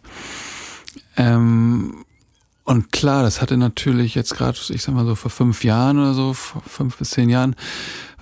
Ähm, 1.18 2.06
und 2.64 2.92
klar, 2.92 3.24
das 3.24 3.42
hatte 3.42 3.58
natürlich 3.58 4.16
jetzt 4.16 4.36
gerade, 4.36 4.58
ich 4.70 4.82
sag 4.82 4.94
mal 4.94 5.06
so 5.06 5.16
vor 5.16 5.32
fünf 5.32 5.64
Jahren 5.64 6.00
oder 6.00 6.14
so, 6.14 6.34
vor 6.34 6.62
fünf 6.66 6.98
bis 6.98 7.12
zehn 7.12 7.30
Jahren, 7.30 7.56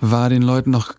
war 0.00 0.28
den 0.28 0.42
Leuten 0.42 0.70
noch 0.70 0.94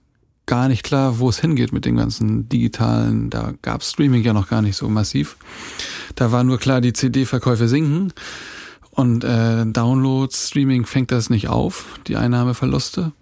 gar 0.46 0.68
nicht 0.68 0.84
klar, 0.84 1.20
wo 1.20 1.30
es 1.30 1.40
hingeht 1.40 1.72
mit 1.72 1.86
dem 1.86 1.96
ganzen 1.96 2.50
digitalen. 2.50 3.30
Da 3.30 3.54
gab 3.62 3.84
Streaming 3.84 4.24
ja 4.24 4.34
noch 4.34 4.50
gar 4.50 4.62
nicht 4.62 4.76
so 4.76 4.90
massiv. 4.90 5.38
Da 6.16 6.32
war 6.32 6.44
nur 6.44 6.60
klar, 6.60 6.82
die 6.82 6.94
CD-Verkäufe 6.94 7.68
sinken. 7.68 8.14
Und 8.92 9.24
äh, 9.24 9.66
Downloads, 9.66 10.50
Streaming 10.50 10.86
fängt 10.86 11.12
das 11.12 11.30
nicht 11.30 11.48
auf, 11.48 12.00
die 12.08 12.18
Einnahmeverluste. 12.18 13.14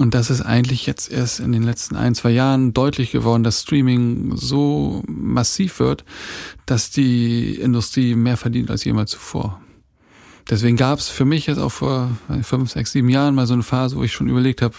Und 0.00 0.14
das 0.14 0.30
ist 0.30 0.40
eigentlich 0.40 0.86
jetzt 0.86 1.10
erst 1.10 1.40
in 1.40 1.52
den 1.52 1.62
letzten 1.62 1.94
ein, 1.94 2.14
zwei 2.14 2.30
Jahren 2.30 2.74
deutlich 2.74 3.12
geworden, 3.12 3.44
dass 3.44 3.60
Streaming 3.62 4.36
so 4.36 5.02
massiv 5.06 5.78
wird, 5.78 6.04
dass 6.66 6.90
die 6.90 7.54
Industrie 7.54 8.14
mehr 8.16 8.36
verdient 8.36 8.70
als 8.70 8.84
jemals 8.84 9.12
zuvor. 9.12 9.60
Deswegen 10.50 10.76
gab 10.76 10.98
es 10.98 11.08
für 11.08 11.26
mich 11.26 11.46
jetzt 11.46 11.58
auch 11.58 11.70
vor 11.72 12.10
fünf, 12.42 12.70
sechs, 12.70 12.92
sieben 12.92 13.10
Jahren 13.10 13.34
mal 13.34 13.46
so 13.46 13.52
eine 13.52 13.62
Phase, 13.62 13.96
wo 13.96 14.02
ich 14.02 14.12
schon 14.12 14.28
überlegt 14.28 14.62
habe, 14.62 14.74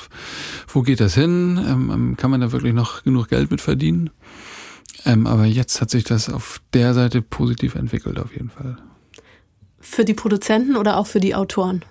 wo 0.68 0.82
geht 0.82 1.00
das 1.00 1.14
hin? 1.14 1.60
Ähm, 1.64 1.92
ähm, 1.94 2.18
kann 2.18 2.32
man 2.32 2.42
da 2.42 2.52
wirklich 2.52 2.74
noch 2.74 3.04
genug 3.04 3.30
Geld 3.30 3.52
mit 3.52 3.62
verdienen? 3.62 4.10
Ähm, 5.06 5.28
aber 5.28 5.46
jetzt 5.46 5.80
hat 5.80 5.92
sich 5.92 6.04
das 6.04 6.30
auf 6.30 6.60
der 6.74 6.94
Seite 6.96 7.22
positiv 7.22 7.76
entwickelt, 7.76 8.20
auf 8.20 8.34
jeden 8.34 8.50
Fall. 8.50 8.78
Für 9.82 10.06
die 10.06 10.14
Produzenten 10.14 10.76
oder 10.76 10.98
auch 10.98 11.08
für 11.08 11.20
die 11.20 11.36
Autoren? 11.36 11.84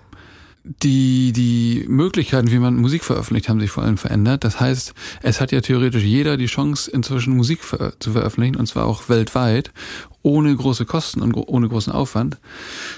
Die, 0.83 1.33
die 1.33 1.87
Möglichkeiten, 1.89 2.51
wie 2.51 2.59
man 2.59 2.77
Musik 2.77 3.03
veröffentlicht, 3.03 3.49
haben 3.49 3.61
sich 3.61 3.71
vor 3.71 3.85
allem 3.85 3.97
verändert. 3.97 4.45
Das 4.45 4.61
heißt, 4.61 4.93
es 5.23 5.41
hat 5.41 5.51
ja 5.51 5.63
theoretisch 5.63 6.03
jeder 6.03 6.37
die 6.37 6.47
Chance, 6.47 6.91
inzwischen 6.91 7.37
Musik 7.37 7.61
zu 7.99 8.13
veröffentlichen, 8.13 8.57
und 8.57 8.67
zwar 8.67 8.85
auch 8.85 9.09
weltweit, 9.09 9.73
ohne 10.23 10.55
große 10.55 10.85
Kosten 10.85 11.23
und 11.23 11.33
ohne 11.35 11.69
großen 11.69 11.93
Aufwand. 11.93 12.39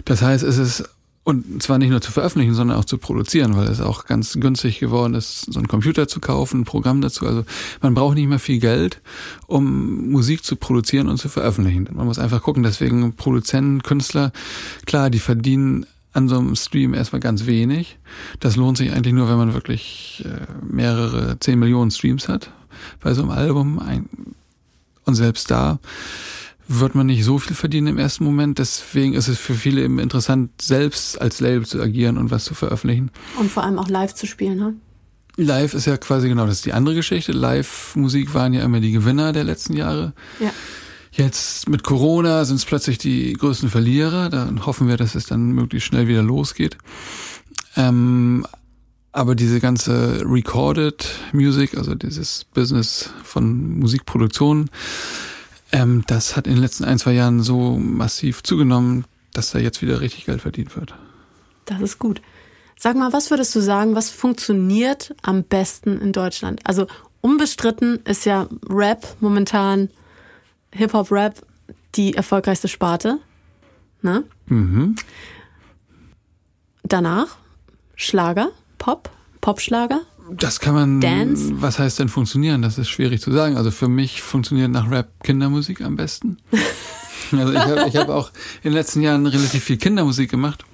Das 0.05 0.23
heißt, 0.23 0.43
es 0.43 0.59
ist 0.59 0.89
und 1.23 1.63
zwar 1.63 1.79
nicht 1.79 1.91
nur 1.91 2.01
zu 2.01 2.13
veröffentlichen, 2.13 2.55
sondern 2.55 2.79
auch 2.79 2.85
zu 2.85 2.97
produzieren, 2.97 3.55
weil 3.57 3.69
es 3.69 3.81
auch 3.81 4.07
ganz 4.07 4.35
günstig 4.41 4.81
geworden 4.81 5.15
ist, 5.15 5.53
so 5.53 5.59
einen 5.59 5.69
Computer 5.69 6.09
zu 6.09 6.19
kaufen, 6.19 6.61
ein 6.61 6.65
Programm 6.65 7.03
dazu. 7.03 7.27
Also 7.27 7.45
man 7.83 7.95
braucht 7.95 8.15
nicht 8.15 8.29
mehr 8.29 8.39
viel 8.39 8.59
Geld, 8.59 9.01
um 9.47 10.11
Musik 10.11 10.45
zu 10.45 10.57
produzieren 10.57 11.09
und 11.09 11.19
zu 11.19 11.29
veröffentlichen. 11.29 11.89
Man 11.93 12.07
muss 12.07 12.19
einfach 12.19 12.43
gucken, 12.43 12.63
deswegen 12.63 13.15
Produzenten, 13.15 13.83
Künstler, 13.83 14.33
klar, 14.87 15.11
die 15.11 15.19
verdienen 15.19 15.87
an 16.13 16.29
so 16.29 16.39
einem 16.39 16.57
Stream 16.57 16.95
erstmal 16.95 17.21
ganz 17.21 17.47
wenig. 17.47 17.99
Das 18.41 18.57
lohnt 18.57 18.79
sich 18.79 18.93
eigentlich 18.93 19.15
nur, 19.15 19.29
wenn 19.29 19.37
man 19.37 19.55
wirklich 19.55 20.25
äh, 20.25 20.47
mehrere 20.65 21.39
zehn 21.39 21.59
Millionen 21.59 21.91
Streams 21.91 22.29
hat 22.29 22.51
bei 23.01 23.13
so 23.15 23.23
einem 23.23 23.31
Album. 23.31 23.81
Und 25.05 25.15
selbst 25.15 25.51
da 25.51 25.79
wird 26.73 26.95
man 26.95 27.07
nicht 27.07 27.25
so 27.25 27.39
viel 27.39 27.57
verdienen 27.57 27.89
im 27.89 27.99
ersten 27.99 28.25
Moment. 28.25 28.61
Deswegen 28.61 29.15
ist 29.15 29.27
es 29.27 29.39
für 29.39 29.55
viele 29.55 29.83
eben 29.83 29.99
interessant, 29.99 30.63
selbst 30.63 31.21
als 31.21 31.41
Label 31.41 31.67
zu 31.67 31.83
agieren 31.83 32.17
und 32.17 32.31
was 32.31 32.45
zu 32.45 32.55
veröffentlichen. 32.55 33.11
Und 33.39 33.51
vor 33.51 33.65
allem 33.65 33.79
auch 33.79 33.89
live 33.89 34.15
zu 34.15 34.27
spielen, 34.27 34.59
ne? 34.59 34.75
Live 35.37 35.75
ist 35.75 35.87
ja 35.87 35.97
quasi 35.97 36.29
genau, 36.29 36.47
das 36.47 36.57
ist 36.57 36.67
die 36.67 36.73
andere 36.73 36.95
Geschichte. 36.95 37.33
Live-Musik 37.33 38.35
waren 38.35 38.53
ja 38.53 38.63
immer 38.63 38.81
die 38.81 38.93
Gewinner 38.93 39.33
der 39.33 39.45
letzten 39.45 39.75
Jahre. 39.75 40.13
Ja. 40.39 40.53
Jetzt 41.13 41.69
mit 41.69 41.83
Corona 41.83 42.45
sind 42.45 42.57
es 42.57 42.65
plötzlich 42.65 42.99
die 42.99 43.33
größten 43.33 43.69
Verlierer. 43.69 44.29
Dann 44.29 44.65
hoffen 44.65 44.87
wir, 44.87 44.97
dass 44.97 45.17
es 45.17 45.27
dann 45.27 45.53
möglichst 45.53 45.89
schnell 45.89 46.07
wieder 46.07 46.23
losgeht. 46.23 46.79
Ähm, 47.77 48.47
aber 49.13 49.35
diese 49.35 49.59
ganze 49.59 50.23
Recorded 50.25 51.05
Music, 51.33 51.77
also 51.77 51.97
dieses 51.97 52.45
Business 52.45 53.11
von 53.25 53.79
Musikproduktion, 53.79 54.71
ähm, 55.73 56.05
das 56.07 56.37
hat 56.37 56.47
in 56.47 56.55
den 56.55 56.63
letzten 56.63 56.85
ein, 56.85 56.99
zwei 56.99 57.13
Jahren 57.13 57.43
so 57.43 57.79
massiv 57.79 58.43
zugenommen, 58.43 59.05
dass 59.33 59.53
da 59.53 59.59
jetzt 59.59 59.83
wieder 59.83 60.01
richtig 60.01 60.27
Geld 60.27 60.41
verdient 60.41 60.77
wird. 60.77 60.95
Das 61.67 61.81
ist 61.81 61.99
gut. 61.99 62.21
Sag 62.79 62.97
mal, 62.97 63.13
was 63.13 63.31
würdest 63.31 63.55
du 63.55 63.61
sagen, 63.61 63.95
was 63.95 64.11
funktioniert 64.11 65.15
am 65.23 65.45
besten 65.45 66.01
in 66.01 66.13
Deutschland? 66.13 66.61
Also 66.65 66.87
unbestritten 67.21 68.01
ist 68.05 68.25
ja 68.25 68.49
Rap 68.69 69.07
momentan, 69.21 69.91
Hip-Hop-Rap, 70.73 71.43
die 71.95 72.15
erfolgreichste 72.15 72.69
Sparte. 72.69 73.19
Ne? 74.03 74.25
Mhm. 74.47 74.97
Danach 76.83 77.37
Schlager, 77.95 78.51
Pop, 78.79 79.11
Popschlager. 79.43 80.01
Das 80.37 80.61
kann 80.61 80.75
man. 80.75 81.01
Dance? 81.01 81.53
Was 81.57 81.79
heißt 81.79 81.99
denn 81.99 82.09
funktionieren? 82.09 82.63
Das 82.63 82.79
ist 82.79 82.89
schwierig 82.89 83.21
zu 83.21 83.33
sagen. 83.33 83.57
Also 83.57 83.71
für 83.71 83.89
mich 83.89 84.23
funktioniert 84.23 84.71
nach 84.71 84.91
Rap 84.91 85.23
Kindermusik 85.23 85.81
am 85.81 85.97
besten. 85.97 86.39
also 87.33 87.53
ich 87.53 87.59
habe 87.59 87.85
ich 87.89 87.97
hab 87.97 88.09
auch 88.09 88.31
in 88.63 88.71
den 88.71 88.75
letzten 88.75 89.01
Jahren 89.01 89.27
relativ 89.27 89.65
viel 89.65 89.77
Kindermusik 89.77 90.31
gemacht. 90.31 90.65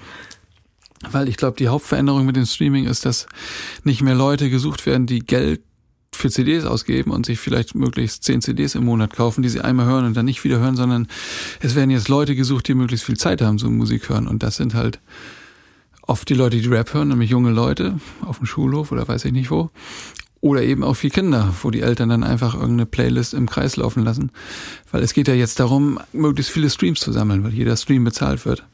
Weil 1.10 1.28
ich 1.28 1.36
glaube, 1.36 1.56
die 1.58 1.68
Hauptveränderung 1.68 2.24
mit 2.24 2.36
dem 2.36 2.46
Streaming 2.46 2.86
ist, 2.86 3.04
dass 3.04 3.26
nicht 3.84 4.02
mehr 4.02 4.14
Leute 4.14 4.50
gesucht 4.50 4.86
werden, 4.86 5.06
die 5.06 5.20
Geld 5.20 5.60
für 6.16 6.30
CDs 6.30 6.64
ausgeben 6.64 7.10
und 7.10 7.26
sich 7.26 7.38
vielleicht 7.38 7.74
möglichst 7.74 8.24
zehn 8.24 8.40
CDs 8.40 8.74
im 8.74 8.84
Monat 8.84 9.14
kaufen, 9.14 9.42
die 9.42 9.48
sie 9.48 9.60
einmal 9.60 9.86
hören 9.86 10.06
und 10.06 10.16
dann 10.16 10.24
nicht 10.24 10.42
wieder 10.44 10.58
hören, 10.58 10.74
sondern 10.74 11.06
es 11.60 11.74
werden 11.74 11.90
jetzt 11.90 12.08
Leute 12.08 12.34
gesucht, 12.34 12.66
die 12.68 12.74
möglichst 12.74 13.04
viel 13.04 13.18
Zeit 13.18 13.42
haben 13.42 13.58
zum 13.58 13.76
Musik 13.76 14.08
hören. 14.08 14.26
Und 14.26 14.42
das 14.42 14.56
sind 14.56 14.74
halt 14.74 15.00
oft 16.06 16.28
die 16.28 16.34
Leute, 16.34 16.60
die 16.60 16.68
Rap 16.68 16.94
hören, 16.94 17.08
nämlich 17.08 17.30
junge 17.30 17.50
Leute 17.50 17.98
auf 18.22 18.38
dem 18.38 18.46
Schulhof 18.46 18.92
oder 18.92 19.06
weiß 19.06 19.24
ich 19.24 19.32
nicht 19.32 19.50
wo. 19.50 19.70
Oder 20.40 20.62
eben 20.62 20.84
auch 20.84 20.94
viel 20.94 21.10
Kinder, 21.10 21.54
wo 21.62 21.70
die 21.70 21.80
Eltern 21.80 22.08
dann 22.08 22.22
einfach 22.22 22.54
irgendeine 22.54 22.86
Playlist 22.86 23.34
im 23.34 23.48
Kreis 23.48 23.76
laufen 23.76 24.04
lassen. 24.04 24.30
Weil 24.92 25.02
es 25.02 25.12
geht 25.12 25.28
ja 25.28 25.34
jetzt 25.34 25.58
darum, 25.58 25.98
möglichst 26.12 26.52
viele 26.52 26.70
Streams 26.70 27.00
zu 27.00 27.10
sammeln, 27.10 27.42
weil 27.42 27.52
jeder 27.52 27.76
Stream 27.76 28.04
bezahlt 28.04 28.44
wird 28.44 28.64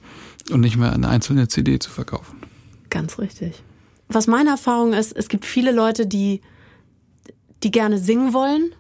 und 0.51 0.61
nicht 0.61 0.77
mehr 0.77 0.93
eine 0.93 1.09
einzelne 1.09 1.49
CD 1.49 1.79
zu 1.79 1.91
verkaufen. 1.91 2.43
Ganz 2.91 3.19
richtig. 3.19 3.63
Was 4.09 4.27
meine 4.27 4.51
Erfahrung 4.51 4.93
ist, 4.93 5.17
es 5.17 5.29
gibt 5.29 5.47
viele 5.47 5.73
Leute, 5.73 6.07
die, 6.07 6.43
die 7.63 7.71
gerne 7.71 7.97
singen 7.97 8.35
wollen, 8.35 8.75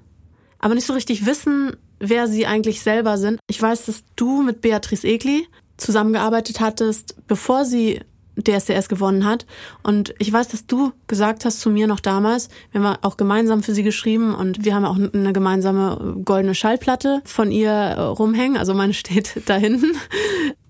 aber 0.59 0.75
nicht 0.75 0.87
so 0.87 0.93
richtig 0.93 1.25
wissen, 1.25 1.77
wer 1.99 2.29
sie 2.29 2.47
eigentlich 2.47 2.83
selber 2.83 3.17
sind. 3.17 3.39
Ich 3.49 3.63
weiß, 3.63 3.87
dass 3.87 4.03
du 4.17 4.43
mit 4.43 4.61
Beatrice 4.61 5.07
Egli 5.07 5.47
zusammengearbeitet 5.79 6.61
hattest, 6.61 7.17
bevor 7.27 7.65
sie 7.65 8.01
DSDS 8.37 8.89
gewonnen 8.89 9.25
hat. 9.25 9.47
Und 9.83 10.15
ich 10.19 10.33
weiß, 10.33 10.49
dass 10.49 10.67
du 10.67 10.93
gesagt 11.07 11.45
hast 11.45 11.61
zu 11.61 11.71
mir 11.71 11.87
noch 11.87 12.01
damals, 12.01 12.49
wir 12.71 12.83
haben 12.83 12.97
auch 13.03 13.17
gemeinsam 13.17 13.63
für 13.63 13.75
sie 13.75 13.83
geschrieben 13.83 14.35
und 14.35 14.65
wir 14.65 14.75
haben 14.75 14.85
auch 14.85 14.97
eine 14.97 15.33
gemeinsame 15.33 16.17
goldene 16.25 16.55
Schallplatte 16.55 17.21
von 17.25 17.51
ihr 17.51 17.71
äh, 17.71 18.01
rumhängen. 18.01 18.57
Also 18.57 18.75
meine 18.75 18.95
steht 19.03 19.43
da 19.47 19.57
hinten. 19.57 19.93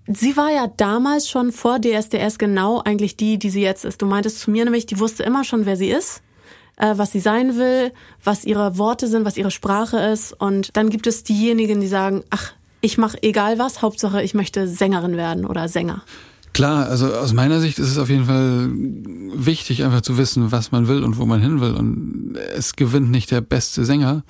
Sie 0.06 0.36
war 0.36 0.50
ja 0.50 0.66
damals 0.66 1.28
schon 1.28 1.52
vor 1.52 1.78
DSDS 1.80 2.38
genau 2.38 2.82
eigentlich 2.84 3.16
die, 3.16 3.38
die 3.38 3.50
sie 3.50 3.62
jetzt 3.62 3.84
ist. 3.84 4.02
Du 4.02 4.06
meintest 4.06 4.40
zu 4.40 4.50
mir 4.50 4.64
nämlich, 4.64 4.86
die 4.86 4.98
wusste 4.98 5.22
immer 5.22 5.44
schon, 5.44 5.64
wer 5.64 5.76
sie 5.76 5.90
ist, 5.90 6.22
äh, 6.76 6.94
was 6.96 7.12
sie 7.12 7.20
sein 7.20 7.56
will, 7.56 7.92
was 8.24 8.44
ihre 8.44 8.78
Worte 8.78 9.06
sind, 9.06 9.24
was 9.24 9.36
ihre 9.36 9.52
Sprache 9.52 9.98
ist. 9.98 10.32
Und 10.32 10.76
dann 10.76 10.90
gibt 10.90 11.06
es 11.06 11.22
diejenigen, 11.22 11.80
die 11.80 11.86
sagen, 11.86 12.24
ach, 12.30 12.52
ich 12.80 12.98
mache 12.98 13.22
egal 13.22 13.60
was, 13.60 13.80
Hauptsache 13.80 14.22
ich 14.22 14.34
möchte 14.34 14.66
Sängerin 14.66 15.16
werden 15.16 15.46
oder 15.46 15.68
Sänger. 15.68 16.02
Klar, 16.52 16.86
also 16.86 17.14
aus 17.14 17.32
meiner 17.32 17.60
Sicht 17.60 17.78
ist 17.78 17.88
es 17.88 17.98
auf 17.98 18.10
jeden 18.10 18.26
Fall 18.26 18.70
wichtig, 19.34 19.84
einfach 19.84 20.02
zu 20.02 20.18
wissen, 20.18 20.52
was 20.52 20.70
man 20.70 20.86
will 20.86 21.02
und 21.02 21.16
wo 21.16 21.24
man 21.24 21.40
hin 21.40 21.60
will. 21.60 21.72
Und 21.72 22.36
es 22.54 22.76
gewinnt 22.76 23.10
nicht 23.10 23.30
der 23.30 23.40
beste 23.40 23.84
Sänger, 23.84 24.22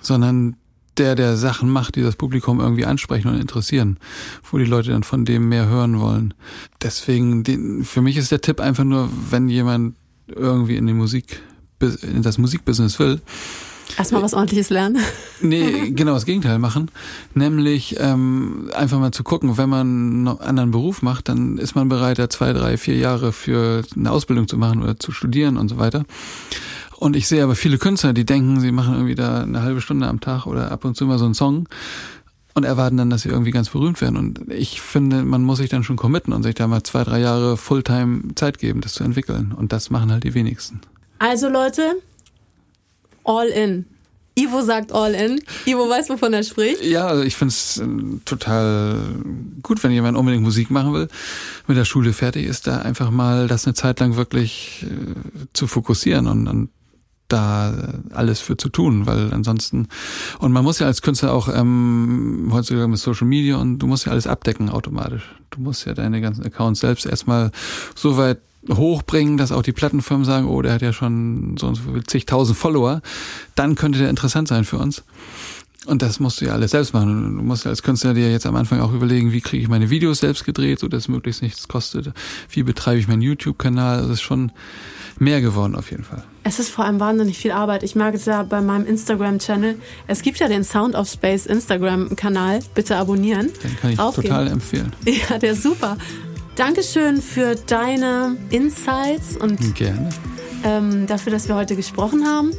sondern 0.00 0.56
der, 0.98 1.14
der 1.14 1.36
Sachen 1.36 1.70
macht, 1.70 1.96
die 1.96 2.02
das 2.02 2.16
Publikum 2.16 2.60
irgendwie 2.60 2.84
ansprechen 2.84 3.28
und 3.28 3.40
interessieren, 3.40 3.98
wo 4.50 4.58
die 4.58 4.64
Leute 4.64 4.90
dann 4.90 5.04
von 5.04 5.24
dem 5.24 5.48
mehr 5.48 5.66
hören 5.66 6.00
wollen. 6.00 6.34
Deswegen, 6.82 7.44
den, 7.44 7.84
für 7.84 8.02
mich 8.02 8.16
ist 8.16 8.32
der 8.32 8.40
Tipp 8.40 8.60
einfach 8.60 8.84
nur, 8.84 9.08
wenn 9.30 9.48
jemand 9.48 9.94
irgendwie 10.28 10.76
in 10.76 10.86
die 10.86 10.92
Musik, 10.92 11.40
in 12.02 12.22
das 12.22 12.38
Musikbusiness 12.38 12.98
will, 12.98 13.20
Erstmal 13.98 14.22
was 14.22 14.34
ordentliches 14.34 14.70
lernen. 14.70 14.98
Nee, 15.40 15.90
genau 15.90 16.14
das 16.14 16.24
Gegenteil 16.24 16.58
machen. 16.58 16.90
Nämlich 17.34 17.96
ähm, 17.98 18.70
einfach 18.74 18.98
mal 18.98 19.12
zu 19.12 19.24
gucken, 19.24 19.58
wenn 19.58 19.68
man 19.68 19.86
einen 19.86 20.28
anderen 20.28 20.70
Beruf 20.70 21.02
macht, 21.02 21.28
dann 21.28 21.58
ist 21.58 21.74
man 21.74 21.88
bereit, 21.88 22.18
da 22.18 22.30
zwei, 22.30 22.52
drei, 22.52 22.76
vier 22.76 22.96
Jahre 22.96 23.32
für 23.32 23.82
eine 23.96 24.10
Ausbildung 24.10 24.46
zu 24.46 24.56
machen 24.56 24.82
oder 24.82 24.98
zu 24.98 25.10
studieren 25.12 25.56
und 25.56 25.68
so 25.68 25.78
weiter. 25.78 26.04
Und 26.96 27.16
ich 27.16 27.26
sehe 27.26 27.42
aber 27.42 27.56
viele 27.56 27.78
Künstler, 27.78 28.12
die 28.12 28.24
denken, 28.24 28.60
sie 28.60 28.70
machen 28.70 28.94
irgendwie 28.94 29.16
da 29.16 29.42
eine 29.42 29.62
halbe 29.62 29.80
Stunde 29.80 30.06
am 30.06 30.20
Tag 30.20 30.46
oder 30.46 30.70
ab 30.70 30.84
und 30.84 30.96
zu 30.96 31.04
mal 31.06 31.18
so 31.18 31.24
einen 31.24 31.34
Song 31.34 31.68
und 32.54 32.64
erwarten 32.64 32.96
dann, 32.96 33.10
dass 33.10 33.22
sie 33.22 33.28
irgendwie 33.28 33.50
ganz 33.50 33.70
berühmt 33.70 34.00
werden. 34.00 34.16
Und 34.16 34.50
ich 34.50 34.80
finde, 34.80 35.24
man 35.24 35.42
muss 35.42 35.58
sich 35.58 35.68
dann 35.68 35.84
schon 35.84 35.96
committen 35.96 36.32
und 36.32 36.42
sich 36.42 36.54
da 36.54 36.66
mal 36.66 36.82
zwei, 36.82 37.02
drei 37.04 37.20
Jahre 37.20 37.56
Fulltime 37.56 38.34
Zeit 38.36 38.58
geben, 38.58 38.80
das 38.80 38.92
zu 38.92 39.04
entwickeln. 39.04 39.52
Und 39.52 39.72
das 39.72 39.90
machen 39.90 40.12
halt 40.12 40.24
die 40.24 40.34
wenigsten. 40.34 40.80
Also 41.18 41.48
Leute, 41.48 41.96
all 43.24 43.48
in. 43.48 43.86
Ivo 44.34 44.62
sagt 44.62 44.92
all 44.92 45.14
in. 45.14 45.40
Ivo 45.66 45.88
weiß, 45.88 46.08
wovon 46.08 46.32
er 46.32 46.42
spricht. 46.42 46.82
Ja, 46.82 47.06
also 47.06 47.22
ich 47.22 47.36
finde 47.36 47.52
es 47.52 47.78
äh, 47.78 47.86
total 48.24 48.98
gut, 49.62 49.82
wenn 49.84 49.90
jemand 49.92 50.16
unbedingt 50.16 50.42
Musik 50.42 50.70
machen 50.70 50.94
will, 50.94 51.08
mit 51.66 51.76
der 51.76 51.84
Schule 51.84 52.12
fertig 52.12 52.46
ist, 52.46 52.66
da 52.66 52.78
einfach 52.78 53.10
mal 53.10 53.46
das 53.46 53.66
eine 53.66 53.74
Zeit 53.74 54.00
lang 54.00 54.16
wirklich 54.16 54.86
äh, 54.88 55.46
zu 55.52 55.66
fokussieren 55.66 56.26
und, 56.26 56.48
und 56.48 56.70
da 57.28 57.94
alles 58.12 58.40
für 58.40 58.56
zu 58.56 58.68
tun, 58.68 59.06
weil 59.06 59.32
ansonsten 59.32 59.88
und 60.38 60.52
man 60.52 60.64
muss 60.64 60.78
ja 60.78 60.86
als 60.86 61.00
Künstler 61.00 61.32
auch 61.32 61.48
ähm, 61.48 62.50
heutzutage 62.52 62.88
mit 62.88 62.98
Social 62.98 63.26
Media 63.26 63.56
und 63.56 63.78
du 63.78 63.86
musst 63.86 64.04
ja 64.04 64.12
alles 64.12 64.26
abdecken 64.26 64.68
automatisch. 64.68 65.22
Du 65.50 65.60
musst 65.60 65.86
ja 65.86 65.94
deine 65.94 66.20
ganzen 66.20 66.44
Accounts 66.44 66.80
selbst 66.80 67.06
erstmal 67.06 67.50
so 67.94 68.18
weit 68.18 68.38
hochbringen, 68.70 69.36
dass 69.36 69.52
auch 69.52 69.62
die 69.62 69.72
Plattenfirmen 69.72 70.24
sagen, 70.24 70.46
oh, 70.46 70.62
der 70.62 70.72
hat 70.74 70.82
ja 70.82 70.92
schon 70.92 71.56
so 71.58 71.68
und 71.68 71.74
so 71.74 71.82
zigtausend 72.06 72.56
Follower, 72.56 73.02
dann 73.54 73.74
könnte 73.74 73.98
der 73.98 74.10
interessant 74.10 74.48
sein 74.48 74.64
für 74.64 74.78
uns. 74.78 75.02
Und 75.86 76.00
das 76.00 76.20
musst 76.20 76.40
du 76.40 76.44
ja 76.44 76.52
alles 76.52 76.70
selbst 76.70 76.94
machen. 76.94 77.38
Du 77.38 77.42
musst 77.42 77.64
ja 77.64 77.70
als 77.70 77.82
Künstler 77.82 78.14
dir 78.14 78.30
jetzt 78.30 78.46
am 78.46 78.54
Anfang 78.54 78.80
auch 78.80 78.92
überlegen, 78.92 79.32
wie 79.32 79.40
kriege 79.40 79.64
ich 79.64 79.68
meine 79.68 79.90
Videos 79.90 80.20
selbst 80.20 80.44
gedreht, 80.44 80.78
so 80.78 80.86
dass 80.86 81.04
es 81.04 81.08
möglichst 81.08 81.42
nichts 81.42 81.66
kostet. 81.66 82.12
Wie 82.50 82.62
betreibe 82.62 83.00
ich 83.00 83.08
meinen 83.08 83.22
YouTube-Kanal? 83.22 84.02
Das 84.02 84.10
ist 84.10 84.22
schon 84.22 84.52
mehr 85.18 85.40
geworden 85.40 85.74
auf 85.74 85.90
jeden 85.90 86.04
Fall. 86.04 86.22
Es 86.44 86.60
ist 86.60 86.68
vor 86.70 86.84
allem 86.84 87.00
wahnsinnig 87.00 87.36
viel 87.36 87.50
Arbeit. 87.50 87.82
Ich 87.82 87.96
merke 87.96 88.16
es 88.16 88.26
ja 88.26 88.44
bei 88.44 88.60
meinem 88.60 88.86
Instagram-Channel. 88.86 89.76
Es 90.06 90.22
gibt 90.22 90.38
ja 90.38 90.46
den 90.46 90.62
Sound 90.62 90.94
of 90.94 91.08
Space 91.08 91.46
Instagram-Kanal. 91.46 92.60
Bitte 92.76 92.96
abonnieren. 92.96 93.50
Den 93.64 93.76
kann 93.80 93.90
ich 93.90 93.98
Aufgeben. 93.98 94.28
total 94.28 94.48
empfehlen. 94.48 94.92
Ja, 95.04 95.38
der 95.38 95.52
ist 95.52 95.64
super. 95.64 95.96
Dankeschön 96.56 97.22
für 97.22 97.54
deine 97.54 98.36
Insights 98.50 99.36
und 99.38 99.74
Gerne. 99.74 100.10
Ähm, 100.64 101.06
dafür, 101.06 101.32
dass 101.32 101.48
wir 101.48 101.54
heute 101.54 101.76
gesprochen 101.76 102.26
haben. 102.26 102.52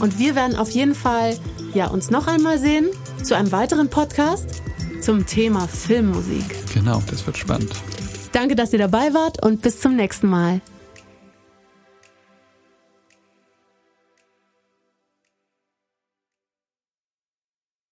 Und 0.00 0.18
wir 0.18 0.34
werden 0.34 0.56
auf 0.56 0.70
jeden 0.70 0.94
Fall 0.94 1.36
ja, 1.74 1.88
uns 1.88 2.10
noch 2.10 2.26
einmal 2.26 2.58
sehen 2.58 2.88
zu 3.22 3.36
einem 3.36 3.52
weiteren 3.52 3.90
Podcast 3.90 4.62
zum 5.00 5.26
Thema 5.26 5.68
Filmmusik. 5.68 6.44
Genau, 6.72 7.02
das 7.10 7.26
wird 7.26 7.36
spannend. 7.36 7.70
Danke, 8.32 8.56
dass 8.56 8.72
ihr 8.72 8.78
dabei 8.78 9.12
wart 9.12 9.44
und 9.44 9.60
bis 9.60 9.78
zum 9.78 9.94
nächsten 9.94 10.28
Mal. 10.28 10.60